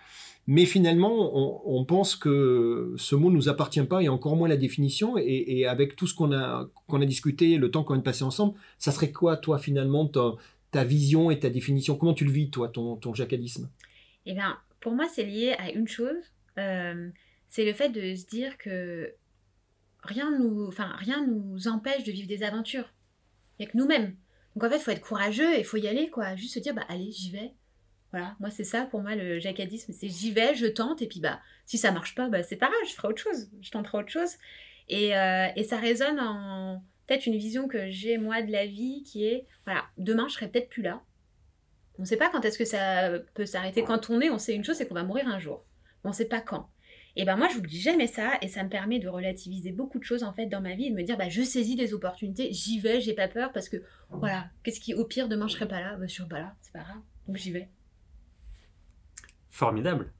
[0.50, 5.18] Mais finalement, on, pense que ce mot nous appartient pas et encore moins la définition.
[5.18, 8.54] Et, avec tout ce qu'on a, qu'on a discuté, le temps qu'on a passé ensemble,
[8.80, 10.10] ça serait quoi, toi, finalement,
[10.72, 13.70] ta, vision et ta définition Comment tu le vis, toi, ton, ton jacadisme
[14.26, 16.34] Eh bien, pour moi, c'est lié à une chose.
[16.58, 17.10] Euh,
[17.50, 19.14] c'est le fait de se dire que
[20.04, 22.94] rien nous, enfin, rien nous empêche de vivre des aventures.
[23.58, 24.16] Il n'y a que nous-mêmes.
[24.56, 26.36] Donc en fait, il faut être courageux et il faut y aller, quoi.
[26.36, 27.54] Juste se dire, bah allez, j'y vais.
[28.12, 31.20] Voilà, moi c'est ça pour moi le jacadisme, c'est j'y vais, je tente, et puis
[31.20, 33.98] bah si ça marche pas, bah c'est pas grave, je ferai autre chose, je tenterai
[33.98, 34.32] autre chose.
[34.88, 39.04] Et, euh, et ça résonne en peut-être une vision que j'ai moi de la vie
[39.04, 41.02] qui est, voilà, demain je serai peut-être plus là.
[41.98, 43.84] On ne sait pas quand est-ce que ça peut s'arrêter.
[43.84, 45.66] Quand on est, on sait une chose, c'est qu'on va mourir un jour.
[46.04, 46.70] on ne sait pas quand.
[47.20, 50.04] Et ben moi, je n'oublie jamais ça et ça me permet de relativiser beaucoup de
[50.04, 52.54] choses en fait dans ma vie et de me dire bah je saisis des opportunités,
[52.54, 53.78] j'y vais, j'ai pas peur parce que
[54.12, 56.56] voilà, qu'est-ce qui au pire demain je serai pas là, bah, je serai pas là,
[56.62, 57.70] c'est pas grave, donc j'y vais.
[59.50, 60.14] Formidable.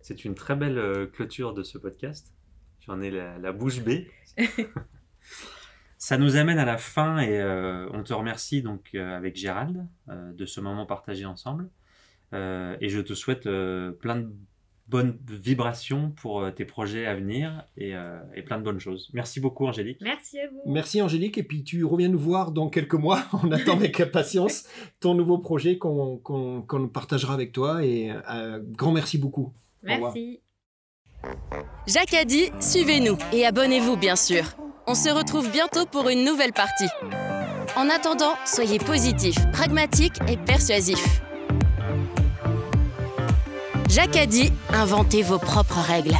[0.00, 2.32] C'est une très belle euh, clôture de ce podcast.
[2.80, 4.10] J'en ai la, bouche bée.
[6.04, 9.86] Ça nous amène à la fin et euh, on te remercie donc euh, avec Gérald
[10.08, 11.70] de ce moment partagé ensemble.
[12.32, 13.48] et je te souhaite
[13.98, 14.30] plein de
[14.86, 19.10] bonnes vibrations pour euh, tes projets à venir euh, et, plein de bonnes choses.
[19.14, 19.98] Merci beaucoup Angélique.
[20.02, 20.60] Merci à vous.
[20.66, 23.22] Merci Angélique et puis tu reviens nous voir dans quelques mois.
[23.32, 24.64] On attend avec impatience
[25.00, 29.52] ton nouveau projet qu'on partagera avec toi et euh, grand merci beaucoup.
[29.82, 30.40] Merci.
[31.86, 34.44] Jacques a dit, suivez-nous et abonnez-vous bien sûr.
[34.86, 36.88] On se retrouve bientôt pour une nouvelle partie.
[37.74, 41.22] En attendant, soyez positifs, pragmatiques et persuasifs.
[43.88, 46.14] Jacques a dit inventez vos propres règles.